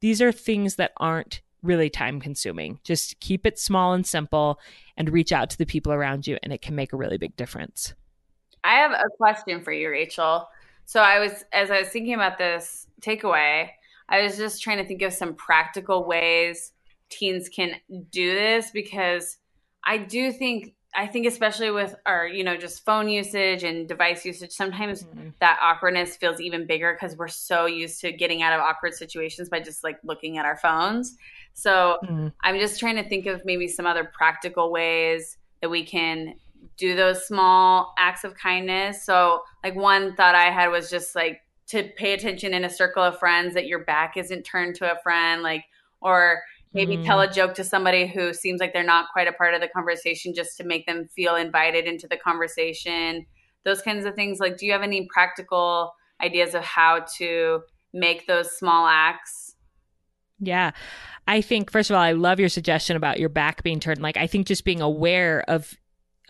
these 0.00 0.20
are 0.20 0.32
things 0.32 0.76
that 0.76 0.92
aren't 0.96 1.42
really 1.62 1.90
time 1.90 2.20
consuming. 2.20 2.80
Just 2.84 3.18
keep 3.20 3.46
it 3.46 3.58
small 3.58 3.92
and 3.92 4.06
simple 4.06 4.58
and 4.96 5.10
reach 5.10 5.32
out 5.32 5.50
to 5.50 5.58
the 5.58 5.66
people 5.66 5.92
around 5.92 6.26
you 6.26 6.38
and 6.42 6.52
it 6.52 6.62
can 6.62 6.74
make 6.74 6.92
a 6.92 6.96
really 6.96 7.18
big 7.18 7.36
difference. 7.36 7.94
I 8.64 8.74
have 8.74 8.92
a 8.92 9.08
question 9.16 9.62
for 9.62 9.72
you 9.72 9.90
rachel. 9.90 10.48
So 10.84 11.00
i 11.00 11.20
was 11.20 11.44
as 11.52 11.70
i 11.70 11.78
was 11.78 11.88
thinking 11.90 12.14
about 12.14 12.36
this 12.36 12.88
takeaway 13.00 13.68
i 14.08 14.22
was 14.22 14.36
just 14.36 14.60
trying 14.60 14.78
to 14.78 14.84
think 14.84 15.02
of 15.02 15.12
some 15.12 15.34
practical 15.34 16.04
ways 16.04 16.72
teens 17.10 17.48
can 17.48 17.76
do 18.10 18.34
this 18.34 18.72
because 18.72 19.36
i 19.84 19.96
do 19.96 20.32
think 20.32 20.74
I 20.94 21.06
think 21.06 21.26
especially 21.26 21.70
with 21.70 21.94
our, 22.04 22.26
you 22.26 22.42
know, 22.42 22.56
just 22.56 22.85
phone 22.85 23.09
usage 23.09 23.62
and 23.62 23.88
device 23.88 24.25
usage, 24.25 24.50
sometimes 24.50 25.04
mm-hmm. 25.04 25.28
that 25.40 25.59
awkwardness 25.62 26.16
feels 26.16 26.40
even 26.40 26.66
bigger 26.66 26.99
because 26.99 27.16
we're 27.16 27.28
so 27.28 27.66
used 27.66 28.00
to 28.00 28.12
getting 28.12 28.42
out 28.42 28.52
of 28.52 28.61
awkward 28.61 28.94
situations 28.94 29.49
by 29.49 29.61
just 29.61 29.85
like 29.85 29.99
looking 30.02 30.38
at 30.38 30.44
our 30.44 30.56
phones. 30.56 31.16
So 31.54 31.99
mm-hmm. 32.04 32.28
I'm 32.42 32.59
just 32.59 32.80
trying 32.80 32.97
to 32.97 33.09
think 33.09 33.26
of 33.26 33.44
maybe 33.44 33.68
some 33.68 33.87
other 33.87 34.11
practical 34.12 34.73
ways 34.73 35.37
that 35.61 35.70
we 35.70 35.85
can 35.85 36.35
do 36.76 36.97
those 36.97 37.26
small 37.26 37.94
acts 37.99 38.25
of 38.25 38.35
kindness. 38.35 39.04
So 39.04 39.42
like 39.62 39.76
one 39.76 40.16
thought 40.16 40.35
I 40.35 40.50
had 40.50 40.68
was 40.68 40.90
just 40.90 41.14
like 41.14 41.40
to 41.68 41.85
pay 41.97 42.14
attention 42.14 42.52
in 42.52 42.64
a 42.64 42.70
circle 42.70 43.02
of 43.02 43.18
friends 43.18 43.54
that 43.54 43.66
your 43.66 43.85
back 43.85 44.16
isn't 44.16 44.42
turned 44.42 44.75
to 44.76 44.92
a 44.92 45.00
friend, 45.02 45.42
like 45.42 45.64
or 46.00 46.42
maybe 46.72 46.96
mm. 46.96 47.04
tell 47.04 47.20
a 47.20 47.30
joke 47.30 47.54
to 47.54 47.64
somebody 47.64 48.06
who 48.06 48.32
seems 48.32 48.60
like 48.60 48.72
they're 48.72 48.82
not 48.82 49.06
quite 49.12 49.28
a 49.28 49.32
part 49.32 49.54
of 49.54 49.60
the 49.60 49.68
conversation 49.68 50.32
just 50.34 50.56
to 50.56 50.64
make 50.64 50.86
them 50.86 51.08
feel 51.14 51.34
invited 51.36 51.86
into 51.86 52.06
the 52.06 52.16
conversation. 52.16 53.26
Those 53.64 53.82
kinds 53.82 54.04
of 54.04 54.14
things. 54.14 54.38
Like 54.38 54.56
do 54.56 54.66
you 54.66 54.72
have 54.72 54.82
any 54.82 55.08
practical 55.12 55.92
ideas 56.22 56.54
of 56.54 56.62
how 56.62 57.04
to 57.18 57.60
make 57.92 58.26
those 58.26 58.56
small 58.56 58.86
acts? 58.86 59.56
Yeah. 60.38 60.70
I 61.26 61.40
think 61.40 61.70
first 61.70 61.90
of 61.90 61.96
all 61.96 62.02
i 62.02 62.12
love 62.12 62.40
your 62.40 62.48
suggestion 62.48 62.96
about 62.96 63.20
your 63.20 63.28
back 63.28 63.62
being 63.62 63.80
turned. 63.80 64.00
Like 64.00 64.16
i 64.16 64.26
think 64.26 64.46
just 64.46 64.64
being 64.64 64.80
aware 64.80 65.44
of 65.48 65.76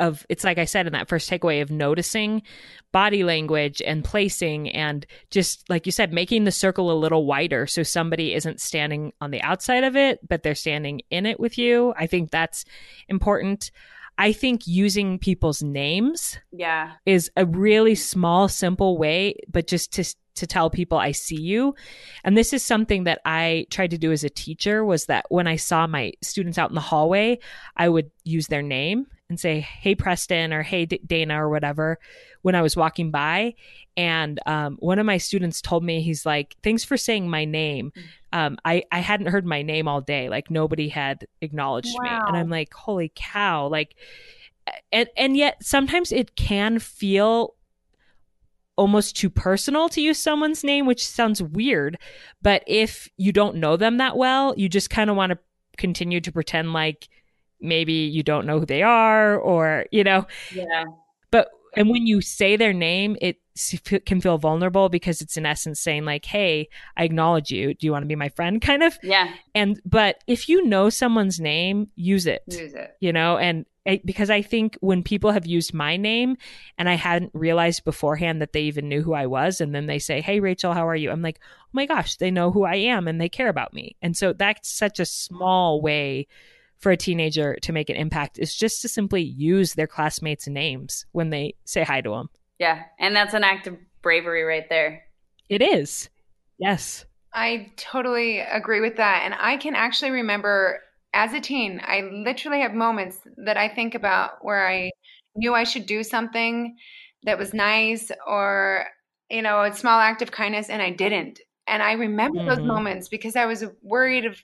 of 0.00 0.26
it's 0.28 0.42
like 0.42 0.58
I 0.58 0.64
said 0.64 0.86
in 0.86 0.92
that 0.94 1.08
first 1.08 1.30
takeaway 1.30 1.62
of 1.62 1.70
noticing 1.70 2.42
body 2.90 3.22
language 3.22 3.80
and 3.84 4.02
placing 4.02 4.70
and 4.70 5.06
just 5.30 5.68
like 5.68 5.86
you 5.86 5.92
said 5.92 6.12
making 6.12 6.44
the 6.44 6.50
circle 6.50 6.90
a 6.90 6.98
little 6.98 7.26
wider 7.26 7.66
so 7.66 7.82
somebody 7.82 8.34
isn't 8.34 8.60
standing 8.60 9.12
on 9.20 9.30
the 9.30 9.42
outside 9.42 9.84
of 9.84 9.96
it 9.96 10.18
but 10.26 10.42
they're 10.42 10.54
standing 10.54 11.02
in 11.10 11.26
it 11.26 11.38
with 11.38 11.58
you. 11.58 11.94
I 11.96 12.06
think 12.06 12.30
that's 12.30 12.64
important. 13.08 13.70
I 14.18 14.32
think 14.32 14.66
using 14.66 15.18
people's 15.18 15.62
names 15.62 16.38
yeah 16.50 16.92
is 17.06 17.30
a 17.36 17.46
really 17.46 17.94
small 17.94 18.48
simple 18.48 18.98
way 18.98 19.36
but 19.48 19.66
just 19.66 19.92
to 19.94 20.04
to 20.36 20.46
tell 20.46 20.70
people 20.70 20.96
I 20.96 21.12
see 21.12 21.40
you. 21.40 21.74
And 22.24 22.36
this 22.36 22.52
is 22.52 22.64
something 22.64 23.04
that 23.04 23.20
I 23.26 23.66
tried 23.68 23.90
to 23.90 23.98
do 23.98 24.10
as 24.10 24.24
a 24.24 24.30
teacher 24.30 24.84
was 24.84 25.04
that 25.06 25.26
when 25.28 25.46
I 25.46 25.56
saw 25.56 25.86
my 25.86 26.12
students 26.22 26.56
out 26.56 26.70
in 26.70 26.74
the 26.74 26.80
hallway, 26.80 27.40
I 27.76 27.88
would 27.88 28.10
use 28.24 28.46
their 28.46 28.62
name 28.62 29.06
and 29.30 29.40
say, 29.40 29.60
Hey, 29.60 29.94
Preston, 29.94 30.52
or 30.52 30.62
Hey, 30.62 30.84
D- 30.84 31.00
Dana, 31.06 31.42
or 31.42 31.48
whatever, 31.48 31.98
when 32.42 32.54
I 32.54 32.60
was 32.60 32.76
walking 32.76 33.10
by. 33.10 33.54
And 33.96 34.38
um, 34.44 34.76
one 34.80 34.98
of 34.98 35.06
my 35.06 35.16
students 35.16 35.62
told 35.62 35.82
me, 35.82 36.02
he's 36.02 36.26
like, 36.26 36.56
Thanks 36.62 36.84
for 36.84 36.98
saying 36.98 37.30
my 37.30 37.46
name. 37.46 37.92
Um, 38.32 38.58
I, 38.64 38.82
I 38.92 38.98
hadn't 38.98 39.28
heard 39.28 39.46
my 39.46 39.62
name 39.62 39.88
all 39.88 40.02
day. 40.02 40.28
Like, 40.28 40.50
nobody 40.50 40.88
had 40.88 41.26
acknowledged 41.40 41.96
wow. 41.96 42.02
me. 42.02 42.28
And 42.28 42.36
I'm 42.36 42.50
like, 42.50 42.74
Holy 42.74 43.10
cow. 43.14 43.68
Like, 43.68 43.94
and, 44.92 45.08
and 45.16 45.36
yet 45.36 45.64
sometimes 45.64 46.12
it 46.12 46.36
can 46.36 46.78
feel 46.78 47.54
almost 48.76 49.16
too 49.16 49.30
personal 49.30 49.88
to 49.90 50.00
use 50.00 50.18
someone's 50.18 50.64
name, 50.64 50.86
which 50.86 51.06
sounds 51.06 51.42
weird. 51.42 51.98
But 52.42 52.64
if 52.66 53.08
you 53.16 53.32
don't 53.32 53.56
know 53.56 53.76
them 53.76 53.98
that 53.98 54.16
well, 54.16 54.54
you 54.56 54.68
just 54.68 54.90
kind 54.90 55.08
of 55.08 55.16
want 55.16 55.32
to 55.32 55.38
continue 55.76 56.20
to 56.20 56.32
pretend 56.32 56.72
like 56.72 57.08
maybe 57.60 57.92
you 57.92 58.22
don't 58.22 58.46
know 58.46 58.60
who 58.60 58.66
they 58.66 58.82
are 58.82 59.36
or 59.36 59.86
you 59.90 60.04
know. 60.04 60.26
Yeah. 60.54 60.84
But 61.30 61.48
and 61.76 61.88
when 61.88 62.06
you 62.06 62.20
say 62.20 62.56
their 62.56 62.72
name 62.72 63.16
it 63.20 63.38
can 64.06 64.20
feel 64.20 64.38
vulnerable 64.38 64.88
because 64.88 65.20
it's 65.20 65.36
in 65.36 65.44
essence 65.44 65.80
saying 65.80 66.04
like 66.04 66.24
hey 66.24 66.68
i 66.96 67.04
acknowledge 67.04 67.50
you. 67.50 67.74
Do 67.74 67.86
you 67.86 67.92
want 67.92 68.04
to 68.04 68.08
be 68.08 68.16
my 68.16 68.28
friend? 68.30 68.60
kind 68.70 68.82
of. 68.82 68.98
Yeah. 69.02 69.32
And 69.54 69.80
but 69.84 70.22
if 70.26 70.48
you 70.48 70.64
know 70.66 70.90
someone's 70.90 71.40
name 71.40 71.88
use 71.94 72.26
it 72.26 72.42
use 72.46 72.74
it. 72.74 72.96
you 73.00 73.12
know? 73.12 73.38
And 73.38 73.66
eh, 73.86 73.98
because 74.04 74.30
I 74.30 74.42
think 74.42 74.78
when 74.80 75.02
people 75.02 75.32
have 75.32 75.46
used 75.46 75.74
my 75.74 75.96
name 75.96 76.36
and 76.78 76.88
I 76.88 76.94
hadn't 76.94 77.32
realized 77.34 77.84
beforehand 77.84 78.40
that 78.40 78.52
they 78.52 78.62
even 78.62 78.88
knew 78.88 79.02
who 79.02 79.14
I 79.14 79.26
was, 79.26 79.60
and 79.60 79.74
then 79.74 79.86
they 79.86 79.98
say, 79.98 80.20
Hey, 80.20 80.40
Rachel, 80.40 80.72
how 80.72 80.86
are 80.88 80.96
you? 80.96 81.10
I'm 81.10 81.22
like, 81.22 81.40
Oh 81.42 81.68
my 81.72 81.86
gosh, 81.86 82.16
they 82.16 82.30
know 82.30 82.50
who 82.50 82.64
I 82.64 82.76
am 82.76 83.06
and 83.06 83.20
they 83.20 83.28
care 83.28 83.48
about 83.48 83.74
me. 83.74 83.96
And 84.00 84.16
so 84.16 84.32
that's 84.32 84.70
such 84.70 85.00
a 85.00 85.06
small 85.06 85.80
way 85.80 86.26
for 86.80 86.90
a 86.90 86.96
teenager 86.96 87.56
to 87.62 87.72
make 87.72 87.90
an 87.90 87.96
impact 87.96 88.38
is 88.38 88.54
just 88.54 88.82
to 88.82 88.88
simply 88.88 89.22
use 89.22 89.74
their 89.74 89.86
classmates' 89.86 90.48
names 90.48 91.06
when 91.12 91.30
they 91.30 91.54
say 91.64 91.84
hi 91.84 92.00
to 92.00 92.10
them. 92.10 92.30
Yeah. 92.58 92.82
And 92.98 93.14
that's 93.14 93.34
an 93.34 93.44
act 93.44 93.66
of 93.66 93.76
bravery 94.02 94.42
right 94.42 94.68
there. 94.68 95.02
It 95.48 95.62
is. 95.62 96.08
Yes. 96.58 97.04
I 97.32 97.70
totally 97.76 98.40
agree 98.40 98.80
with 98.80 98.96
that. 98.96 99.22
And 99.24 99.34
I 99.38 99.56
can 99.56 99.74
actually 99.74 100.10
remember 100.10 100.80
as 101.12 101.32
a 101.32 101.40
teen, 101.40 101.80
I 101.84 102.02
literally 102.02 102.60
have 102.60 102.72
moments 102.72 103.18
that 103.44 103.56
I 103.56 103.68
think 103.68 103.94
about 103.94 104.44
where 104.44 104.68
I 104.68 104.90
knew 105.36 105.54
I 105.54 105.64
should 105.64 105.86
do 105.86 106.02
something 106.02 106.76
that 107.24 107.38
was 107.38 107.52
nice 107.52 108.10
or, 108.26 108.86
you 109.28 109.42
know, 109.42 109.64
a 109.64 109.74
small 109.74 109.98
act 109.98 110.22
of 110.22 110.30
kindness 110.30 110.70
and 110.70 110.80
I 110.80 110.90
didn't. 110.90 111.40
And 111.66 111.82
I 111.82 111.92
remember 111.92 112.38
mm-hmm. 112.38 112.48
those 112.48 112.66
moments 112.66 113.08
because 113.08 113.36
I 113.36 113.46
was 113.46 113.64
worried 113.82 114.24
of 114.24 114.42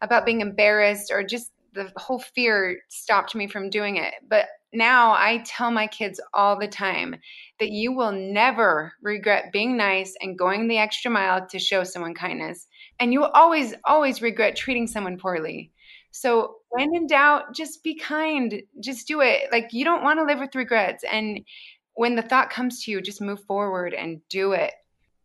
about 0.00 0.26
being 0.26 0.40
embarrassed 0.40 1.10
or 1.12 1.22
just 1.22 1.50
the 1.74 1.92
whole 1.96 2.20
fear 2.20 2.78
stopped 2.88 3.34
me 3.34 3.46
from 3.46 3.70
doing 3.70 3.96
it. 3.96 4.14
But 4.28 4.46
now 4.72 5.12
I 5.12 5.42
tell 5.44 5.70
my 5.70 5.86
kids 5.86 6.20
all 6.32 6.58
the 6.58 6.68
time 6.68 7.16
that 7.60 7.70
you 7.70 7.92
will 7.92 8.12
never 8.12 8.92
regret 9.02 9.52
being 9.52 9.76
nice 9.76 10.14
and 10.20 10.38
going 10.38 10.68
the 10.68 10.78
extra 10.78 11.10
mile 11.10 11.46
to 11.48 11.58
show 11.58 11.84
someone 11.84 12.14
kindness. 12.14 12.66
And 12.98 13.12
you 13.12 13.20
will 13.20 13.30
always, 13.34 13.74
always 13.84 14.22
regret 14.22 14.56
treating 14.56 14.86
someone 14.86 15.18
poorly. 15.18 15.70
So 16.10 16.56
when 16.70 16.94
in 16.94 17.06
doubt, 17.06 17.54
just 17.54 17.82
be 17.82 17.96
kind. 17.96 18.62
Just 18.80 19.06
do 19.08 19.20
it. 19.20 19.50
Like 19.52 19.68
you 19.72 19.84
don't 19.84 20.04
want 20.04 20.18
to 20.20 20.24
live 20.24 20.38
with 20.38 20.54
regrets. 20.54 21.04
And 21.10 21.40
when 21.94 22.16
the 22.16 22.22
thought 22.22 22.50
comes 22.50 22.84
to 22.84 22.90
you, 22.90 23.00
just 23.00 23.20
move 23.20 23.42
forward 23.44 23.94
and 23.94 24.20
do 24.28 24.52
it. 24.52 24.72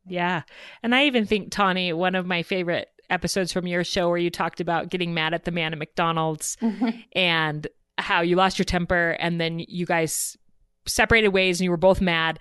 Yeah. 0.07 0.43
And 0.81 0.95
I 0.95 1.05
even 1.05 1.25
think, 1.25 1.51
Tawny, 1.51 1.93
one 1.93 2.15
of 2.15 2.25
my 2.25 2.43
favorite 2.43 2.87
episodes 3.09 3.51
from 3.51 3.67
your 3.67 3.83
show 3.83 4.09
where 4.09 4.17
you 4.17 4.29
talked 4.29 4.59
about 4.59 4.89
getting 4.89 5.13
mad 5.13 5.33
at 5.33 5.45
the 5.45 5.51
man 5.51 5.73
at 5.73 5.79
McDonald's 5.79 6.57
mm-hmm. 6.61 6.89
and 7.13 7.67
how 7.97 8.21
you 8.21 8.35
lost 8.35 8.57
your 8.57 8.65
temper 8.65 9.11
and 9.19 9.39
then 9.39 9.59
you 9.67 9.85
guys 9.85 10.37
separated 10.85 11.29
ways 11.29 11.59
and 11.59 11.65
you 11.65 11.71
were 11.71 11.77
both 11.77 12.01
mad. 12.01 12.39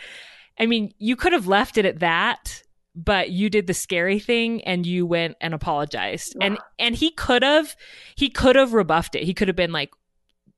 I 0.59 0.67
mean, 0.67 0.93
you 0.99 1.17
could 1.17 1.33
have 1.33 1.47
left 1.47 1.79
it 1.79 1.85
at 1.85 2.01
that, 2.01 2.63
but 2.95 3.31
you 3.31 3.49
did 3.51 3.67
the 3.67 3.75
scary 3.75 4.19
thing 4.19 4.63
and 4.65 4.87
you 4.87 5.07
went 5.07 5.37
and 5.41 5.55
apologized. 5.55 6.37
Yeah. 6.39 6.47
And 6.47 6.59
and 6.79 6.95
he 6.95 7.11
could 7.11 7.43
have 7.43 7.77
he 8.17 8.29
could 8.29 8.57
have 8.57 8.73
rebuffed 8.73 9.15
it. 9.15 9.25
He 9.25 9.35
could 9.35 9.49
have 9.49 9.57
been 9.57 9.73
like, 9.73 9.91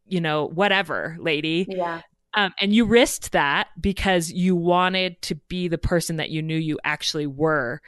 you 0.07 0.21
know, 0.21 0.47
whatever, 0.47 1.17
lady. 1.21 1.67
Yeah. 1.69 2.03
Um, 2.35 2.55
and 2.61 2.73
you 2.73 2.85
risked 2.85 3.33
that 3.33 3.69
because 3.81 4.31
you 4.31 4.55
wanted 4.55 5.21
to 5.23 5.35
be 5.35 5.69
the 5.69 5.79
person 5.79 6.17
that 6.17 6.31
you 6.31 6.43
knew 6.43 6.57
you 6.57 6.79
actually 6.85 7.27
were. 7.27 7.81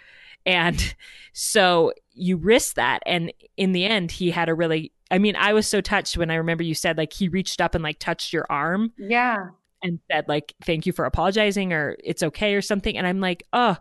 And 0.47 0.95
so 1.33 1.93
you 2.13 2.37
risk 2.37 2.75
that. 2.77 3.03
And 3.07 3.33
in 3.57 3.73
the 3.73 3.85
end, 3.85 4.11
he 4.11 4.31
had 4.31 4.49
a 4.49 4.55
really, 4.55 4.93
I 5.11 5.19
mean, 5.19 5.37
I 5.37 5.53
was 5.53 5.67
so 5.67 5.81
touched 5.81 6.17
when 6.17 6.31
I 6.31 6.35
remember 6.37 6.63
you 6.63 6.75
said 6.75 6.99
like 6.99 7.13
he 7.13 7.29
reached 7.29 7.61
up 7.61 7.75
and 7.75 7.85
like 7.85 7.99
touched 7.99 8.33
your 8.33 8.47
arm. 8.51 8.93
Yeah. 8.99 9.49
And 9.83 9.99
said 10.11 10.27
like, 10.29 10.55
thank 10.65 10.87
you 10.87 10.93
for 10.93 11.05
apologizing 11.05 11.73
or 11.73 11.97
it's 12.03 12.23
okay 12.23 12.55
or 12.55 12.63
something. 12.63 12.97
And 12.97 13.07
I'm 13.07 13.21
like, 13.21 13.45
oh, 13.53 13.77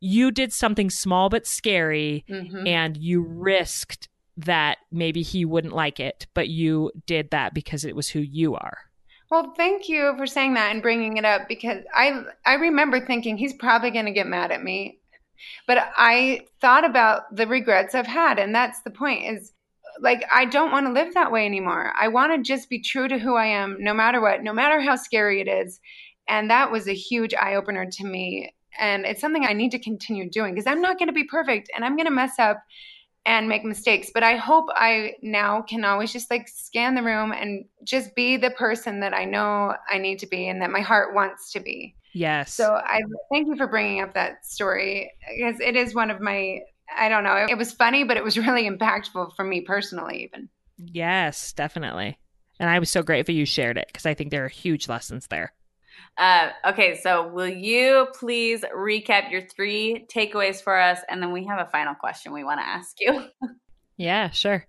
you 0.00 0.30
did 0.30 0.52
something 0.52 0.90
small 0.90 1.28
but 1.28 1.46
scary 1.46 2.24
Mhm. 2.28 2.68
and 2.68 2.96
you 2.96 3.22
risked 3.22 4.08
that 4.36 4.78
maybe 4.92 5.22
he 5.22 5.44
wouldn't 5.44 5.74
like 5.74 5.98
it, 5.98 6.26
but 6.34 6.48
you 6.48 6.92
did 7.06 7.30
that 7.30 7.54
because 7.54 7.84
it 7.84 7.96
was 7.96 8.08
who 8.08 8.20
you 8.20 8.54
are. 8.54 8.78
Well, 9.30 9.52
thank 9.56 9.88
you 9.88 10.14
for 10.16 10.26
saying 10.26 10.54
that 10.54 10.70
and 10.72 10.80
bringing 10.80 11.16
it 11.16 11.24
up 11.24 11.48
because 11.48 11.82
I 11.94 12.22
I 12.46 12.54
remember 12.54 13.04
thinking 13.04 13.36
he's 13.36 13.52
probably 13.52 13.90
going 13.90 14.06
to 14.06 14.12
get 14.12 14.26
mad 14.26 14.52
at 14.52 14.62
me. 14.62 14.97
But 15.66 15.90
I 15.96 16.46
thought 16.60 16.84
about 16.84 17.34
the 17.34 17.46
regrets 17.46 17.94
I've 17.94 18.06
had 18.06 18.38
and 18.38 18.54
that's 18.54 18.80
the 18.82 18.90
point 18.90 19.24
is 19.26 19.52
like 20.00 20.24
I 20.32 20.44
don't 20.44 20.70
want 20.70 20.86
to 20.86 20.92
live 20.92 21.14
that 21.14 21.32
way 21.32 21.44
anymore. 21.46 21.92
I 21.98 22.08
want 22.08 22.32
to 22.32 22.42
just 22.42 22.68
be 22.68 22.80
true 22.80 23.08
to 23.08 23.18
who 23.18 23.34
I 23.34 23.46
am 23.46 23.76
no 23.80 23.94
matter 23.94 24.20
what, 24.20 24.42
no 24.42 24.52
matter 24.52 24.80
how 24.80 24.96
scary 24.96 25.40
it 25.40 25.48
is. 25.48 25.80
And 26.28 26.50
that 26.50 26.70
was 26.70 26.88
a 26.88 26.94
huge 26.94 27.34
eye 27.34 27.54
opener 27.54 27.86
to 27.90 28.04
me 28.04 28.52
and 28.78 29.04
it's 29.04 29.20
something 29.20 29.44
I 29.44 29.52
need 29.52 29.72
to 29.72 29.78
continue 29.78 30.30
doing 30.30 30.54
because 30.54 30.66
I'm 30.66 30.80
not 30.80 30.98
going 30.98 31.08
to 31.08 31.12
be 31.14 31.24
perfect 31.24 31.70
and 31.74 31.84
I'm 31.84 31.96
going 31.96 32.06
to 32.06 32.12
mess 32.12 32.38
up 32.38 32.62
and 33.26 33.48
make 33.48 33.64
mistakes. 33.64 34.10
But 34.12 34.22
I 34.22 34.36
hope 34.36 34.66
I 34.70 35.14
now 35.22 35.62
can 35.62 35.84
always 35.84 36.12
just 36.12 36.30
like 36.30 36.48
scan 36.48 36.94
the 36.94 37.02
room 37.02 37.32
and 37.32 37.64
just 37.84 38.14
be 38.14 38.36
the 38.36 38.50
person 38.50 39.00
that 39.00 39.12
I 39.12 39.24
know 39.24 39.74
I 39.90 39.98
need 39.98 40.20
to 40.20 40.26
be 40.26 40.48
and 40.48 40.62
that 40.62 40.70
my 40.70 40.80
heart 40.80 41.14
wants 41.14 41.52
to 41.52 41.60
be. 41.60 41.94
Yes. 42.18 42.52
So 42.54 42.72
I 42.72 43.00
thank 43.32 43.46
you 43.46 43.56
for 43.56 43.68
bringing 43.68 44.02
up 44.02 44.14
that 44.14 44.44
story 44.44 45.12
because 45.36 45.60
it 45.60 45.76
is 45.76 45.94
one 45.94 46.10
of 46.10 46.20
my, 46.20 46.60
I 46.96 47.08
don't 47.08 47.22
know, 47.22 47.46
it 47.48 47.56
was 47.56 47.72
funny, 47.72 48.02
but 48.02 48.16
it 48.16 48.24
was 48.24 48.36
really 48.46 48.68
impactful 48.68 49.36
for 49.36 49.44
me 49.44 49.60
personally, 49.60 50.24
even. 50.24 50.48
yes, 50.76 51.52
definitely. 51.52 52.18
And 52.58 52.68
I 52.68 52.80
was 52.80 52.90
so 52.90 53.04
grateful 53.04 53.36
you 53.36 53.46
shared 53.46 53.78
it 53.78 53.86
because 53.86 54.04
I 54.04 54.14
think 54.14 54.32
there 54.32 54.44
are 54.44 54.48
huge 54.48 54.88
lessons 54.88 55.28
there. 55.28 55.52
Uh, 56.16 56.50
okay, 56.66 56.96
so 57.00 57.28
will 57.28 57.48
you 57.48 58.08
please 58.18 58.64
recap 58.76 59.30
your 59.30 59.42
three 59.42 60.04
takeaways 60.12 60.60
for 60.60 60.76
us? 60.76 60.98
And 61.08 61.22
then 61.22 61.30
we 61.30 61.46
have 61.46 61.60
a 61.60 61.70
final 61.70 61.94
question 61.94 62.32
we 62.32 62.42
want 62.42 62.58
to 62.58 62.66
ask 62.66 62.96
you. 63.00 63.26
Yeah, 64.00 64.30
sure. 64.30 64.64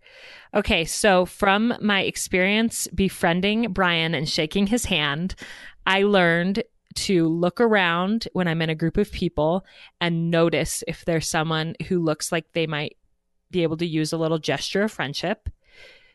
Okay, 0.55 0.85
so 0.85 1.23
from 1.23 1.75
my 1.79 2.01
experience 2.01 2.87
befriending 2.87 3.71
Brian 3.71 4.15
and 4.15 4.27
shaking 4.27 4.65
his 4.65 4.85
hand, 4.85 5.35
I 5.85 6.01
learned 6.01 6.63
to 7.05 7.27
look 7.27 7.61
around 7.61 8.27
when 8.33 8.47
I'm 8.47 8.61
in 8.61 8.69
a 8.69 8.75
group 8.75 8.97
of 8.97 9.11
people 9.11 9.65
and 10.01 10.29
notice 10.29 10.83
if 10.87 11.05
there's 11.05 11.27
someone 11.27 11.75
who 11.87 12.03
looks 12.03 12.31
like 12.31 12.51
they 12.51 12.67
might 12.67 12.97
be 13.51 13.63
able 13.63 13.77
to 13.77 13.85
use 13.85 14.11
a 14.11 14.17
little 14.17 14.37
gesture 14.37 14.83
of 14.83 14.91
friendship. 14.91 15.49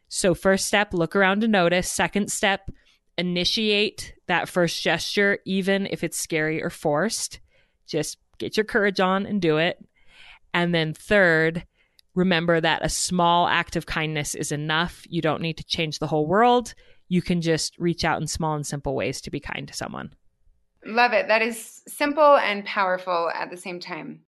So, 0.09 0.35
first 0.35 0.67
step, 0.67 0.93
look 0.93 1.17
around 1.17 1.41
to 1.41 1.49
notice. 1.49 1.91
Second 1.91 2.31
step, 2.31 2.71
initiate 3.17 4.15
that 4.27 4.49
first 4.49 4.83
gesture, 4.83 5.39
even 5.45 5.87
if 5.87 6.05
it's 6.05 6.19
scary 6.19 6.63
or 6.63 6.71
forced. 6.71 7.41
Just 7.87 8.19
get 8.39 8.57
your 8.57 8.65
courage 8.65 9.01
on 9.01 9.27
and 9.27 9.41
do 9.41 9.57
it. 9.57 9.85
And 10.53 10.75
then, 10.75 10.95
third, 10.95 11.67
remember 12.15 12.61
that 12.61 12.85
a 12.85 12.89
small 12.89 13.49
act 13.49 13.75
of 13.75 13.87
kindness 13.87 14.35
is 14.35 14.53
enough. 14.53 15.05
You 15.09 15.23
don't 15.23 15.43
need 15.43 15.57
to 15.57 15.65
change 15.65 15.99
the 15.99 16.07
whole 16.07 16.27
world. 16.27 16.75
You 17.09 17.23
can 17.23 17.41
just 17.41 17.77
reach 17.79 18.05
out 18.05 18.21
in 18.21 18.27
small 18.27 18.55
and 18.55 18.67
simple 18.67 18.95
ways 18.95 19.21
to 19.23 19.31
be 19.31 19.41
kind 19.41 19.67
to 19.67 19.75
someone. 19.75 20.13
Love 20.87 21.13
it. 21.13 21.29
That 21.29 21.43
is 21.43 21.83
simple 21.87 22.37
and 22.37 22.65
powerful 22.65 23.31
at 23.35 23.51
the 23.51 23.57
same 23.57 23.81
time. 23.81 24.21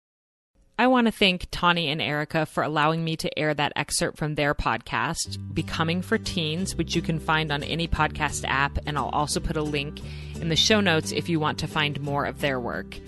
I 0.77 0.89
want 0.89 1.07
to 1.07 1.13
thank 1.13 1.47
Tawny 1.53 1.89
and 1.89 2.03
Erica 2.03 2.47
for 2.47 2.65
allowing 2.65 3.05
me 3.05 3.17
to 3.19 3.39
air 3.39 3.55
that 3.55 3.73
excerpt 3.77 4.19
from 4.19 4.35
their 4.35 4.57
podcast, 4.57 5.39
Becoming 5.55 6.03
for 6.03 6.19
Teens, 6.19 6.75
which 6.75 6.97
you 6.97 7.03
can 7.03 7.21
find 7.21 7.53
on 7.53 7.63
any 7.63 7.87
podcast 7.87 8.45
app. 8.45 8.79
And 8.85 8.99
I'll 8.99 9.11
also 9.11 9.39
put 9.39 9.57
a 9.57 9.63
link 9.63 10.01
in 10.41 10.49
the 10.49 10.57
show 10.57 10.81
notes 10.81 11.13
if 11.13 11.29
you 11.29 11.39
want 11.39 11.59
to 11.61 11.69
find 11.69 12.01
more 12.01 12.25
of 12.25 12.41
their 12.41 12.59
work. 12.59 12.99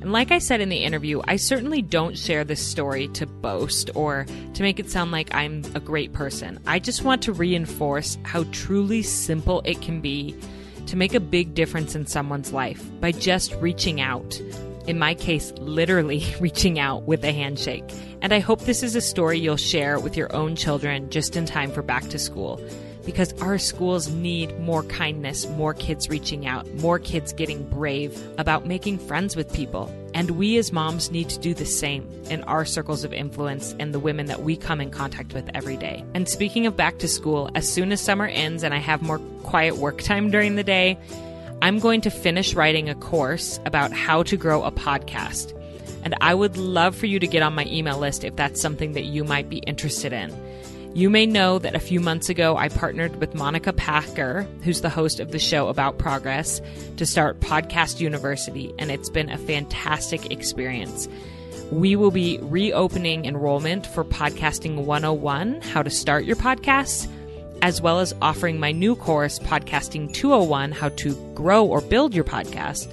And 0.00 0.12
like 0.12 0.30
I 0.30 0.38
said 0.38 0.60
in 0.60 0.68
the 0.68 0.84
interview, 0.84 1.20
I 1.26 1.36
certainly 1.36 1.82
don't 1.82 2.16
share 2.16 2.44
this 2.44 2.64
story 2.64 3.08
to 3.08 3.26
boast 3.26 3.90
or 3.96 4.24
to 4.54 4.62
make 4.62 4.78
it 4.78 4.88
sound 4.88 5.10
like 5.10 5.34
I'm 5.34 5.64
a 5.74 5.80
great 5.80 6.12
person. 6.12 6.60
I 6.68 6.78
just 6.78 7.02
want 7.02 7.22
to 7.22 7.32
reinforce 7.32 8.16
how 8.22 8.44
truly 8.52 9.02
simple 9.02 9.60
it 9.64 9.82
can 9.82 10.00
be 10.00 10.36
to 10.88 10.96
make 10.96 11.14
a 11.14 11.20
big 11.20 11.54
difference 11.54 11.94
in 11.94 12.06
someone's 12.06 12.52
life 12.52 12.82
by 13.00 13.12
just 13.12 13.54
reaching 13.56 14.00
out. 14.00 14.40
In 14.86 14.98
my 14.98 15.14
case, 15.14 15.52
literally 15.58 16.24
reaching 16.40 16.78
out 16.78 17.04
with 17.04 17.22
a 17.24 17.32
handshake. 17.32 17.84
And 18.22 18.32
I 18.32 18.40
hope 18.40 18.62
this 18.62 18.82
is 18.82 18.96
a 18.96 19.00
story 19.00 19.38
you'll 19.38 19.56
share 19.56 20.00
with 20.00 20.16
your 20.16 20.34
own 20.34 20.56
children 20.56 21.10
just 21.10 21.36
in 21.36 21.46
time 21.46 21.70
for 21.70 21.82
back 21.82 22.08
to 22.08 22.18
school 22.18 22.60
because 23.04 23.32
our 23.40 23.58
schools 23.58 24.10
need 24.10 24.58
more 24.60 24.82
kindness, 24.82 25.46
more 25.50 25.72
kids 25.72 26.10
reaching 26.10 26.46
out, 26.46 26.66
more 26.74 26.98
kids 26.98 27.32
getting 27.32 27.68
brave 27.70 28.20
about 28.38 28.66
making 28.66 28.98
friends 28.98 29.36
with 29.36 29.52
people. 29.52 29.90
And 30.18 30.32
we 30.32 30.58
as 30.58 30.72
moms 30.72 31.12
need 31.12 31.28
to 31.28 31.38
do 31.38 31.54
the 31.54 31.64
same 31.64 32.04
in 32.28 32.42
our 32.42 32.64
circles 32.64 33.04
of 33.04 33.12
influence 33.12 33.76
and 33.78 33.94
the 33.94 34.00
women 34.00 34.26
that 34.26 34.42
we 34.42 34.56
come 34.56 34.80
in 34.80 34.90
contact 34.90 35.32
with 35.32 35.48
every 35.54 35.76
day. 35.76 36.04
And 36.12 36.28
speaking 36.28 36.66
of 36.66 36.76
back 36.76 36.98
to 36.98 37.06
school, 37.06 37.48
as 37.54 37.72
soon 37.72 37.92
as 37.92 38.00
summer 38.00 38.26
ends 38.26 38.64
and 38.64 38.74
I 38.74 38.78
have 38.78 39.00
more 39.00 39.20
quiet 39.44 39.76
work 39.76 40.02
time 40.02 40.32
during 40.32 40.56
the 40.56 40.64
day, 40.64 40.98
I'm 41.62 41.78
going 41.78 42.00
to 42.00 42.10
finish 42.10 42.54
writing 42.54 42.88
a 42.88 42.96
course 42.96 43.60
about 43.64 43.92
how 43.92 44.24
to 44.24 44.36
grow 44.36 44.64
a 44.64 44.72
podcast. 44.72 45.56
And 46.02 46.16
I 46.20 46.34
would 46.34 46.56
love 46.56 46.96
for 46.96 47.06
you 47.06 47.20
to 47.20 47.26
get 47.28 47.44
on 47.44 47.54
my 47.54 47.66
email 47.66 48.00
list 48.00 48.24
if 48.24 48.34
that's 48.34 48.60
something 48.60 48.94
that 48.94 49.04
you 49.04 49.22
might 49.22 49.48
be 49.48 49.58
interested 49.58 50.12
in. 50.12 50.34
You 50.94 51.10
may 51.10 51.26
know 51.26 51.58
that 51.58 51.76
a 51.76 51.80
few 51.80 52.00
months 52.00 52.28
ago 52.28 52.56
I 52.56 52.68
partnered 52.68 53.20
with 53.20 53.34
Monica 53.34 53.72
Packer, 53.72 54.48
who's 54.62 54.80
the 54.80 54.88
host 54.88 55.20
of 55.20 55.30
the 55.30 55.38
show 55.38 55.68
About 55.68 55.98
Progress, 55.98 56.60
to 56.96 57.06
start 57.06 57.40
Podcast 57.40 58.00
University, 58.00 58.74
and 58.78 58.90
it's 58.90 59.10
been 59.10 59.28
a 59.30 59.38
fantastic 59.38 60.32
experience. 60.32 61.06
We 61.70 61.94
will 61.94 62.10
be 62.10 62.38
reopening 62.40 63.26
enrollment 63.26 63.86
for 63.86 64.02
Podcasting 64.02 64.86
101 64.86 65.60
How 65.60 65.82
to 65.82 65.90
Start 65.90 66.24
Your 66.24 66.36
Podcast, 66.36 67.06
as 67.62 67.80
well 67.80 68.00
as 68.00 68.14
offering 68.22 68.58
my 68.58 68.72
new 68.72 68.96
course, 68.96 69.38
Podcasting 69.38 70.12
201 70.12 70.72
How 70.72 70.88
to 70.88 71.14
Grow 71.34 71.64
or 71.64 71.80
Build 71.80 72.14
Your 72.14 72.24
Podcast, 72.24 72.90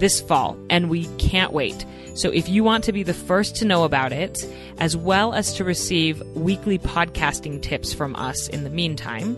this 0.00 0.20
fall, 0.20 0.58
and 0.68 0.90
we 0.90 1.06
can't 1.18 1.52
wait. 1.52 1.86
So 2.14 2.30
if 2.30 2.48
you 2.48 2.64
want 2.64 2.84
to 2.84 2.92
be 2.92 3.02
the 3.02 3.14
first 3.14 3.56
to 3.56 3.64
know 3.64 3.84
about 3.84 4.12
it, 4.12 4.44
as 4.78 4.96
well 4.96 5.32
as 5.32 5.54
to 5.54 5.64
receive 5.64 6.20
weekly 6.34 6.78
podcasting 6.78 7.62
tips 7.62 7.92
from 7.92 8.16
us 8.16 8.48
in 8.48 8.64
the 8.64 8.70
meantime, 8.70 9.36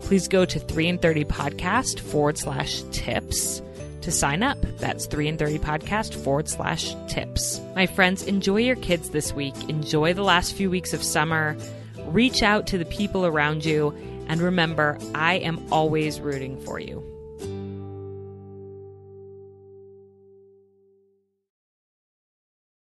please 0.00 0.28
go 0.28 0.44
to 0.44 0.58
3 0.58 0.88
in 0.88 0.98
30 0.98 1.24
podcast 1.26 2.00
forward 2.00 2.38
slash 2.38 2.82
tips 2.92 3.60
to 4.00 4.10
sign 4.10 4.42
up. 4.42 4.58
That's 4.78 5.06
3 5.06 5.28
in 5.28 5.38
30 5.38 5.58
podcast 5.58 6.14
forward 6.14 6.48
slash 6.48 6.94
tips. 7.08 7.60
My 7.74 7.86
friends, 7.86 8.22
enjoy 8.22 8.58
your 8.58 8.76
kids 8.76 9.10
this 9.10 9.32
week. 9.32 9.54
Enjoy 9.68 10.12
the 10.14 10.22
last 10.22 10.54
few 10.54 10.70
weeks 10.70 10.92
of 10.92 11.02
summer. 11.02 11.56
Reach 12.06 12.42
out 12.42 12.66
to 12.68 12.78
the 12.78 12.84
people 12.84 13.26
around 13.26 13.64
you. 13.64 13.94
And 14.28 14.40
remember, 14.40 14.98
I 15.14 15.34
am 15.34 15.64
always 15.70 16.20
rooting 16.20 16.58
for 16.60 16.78
you. 16.78 17.13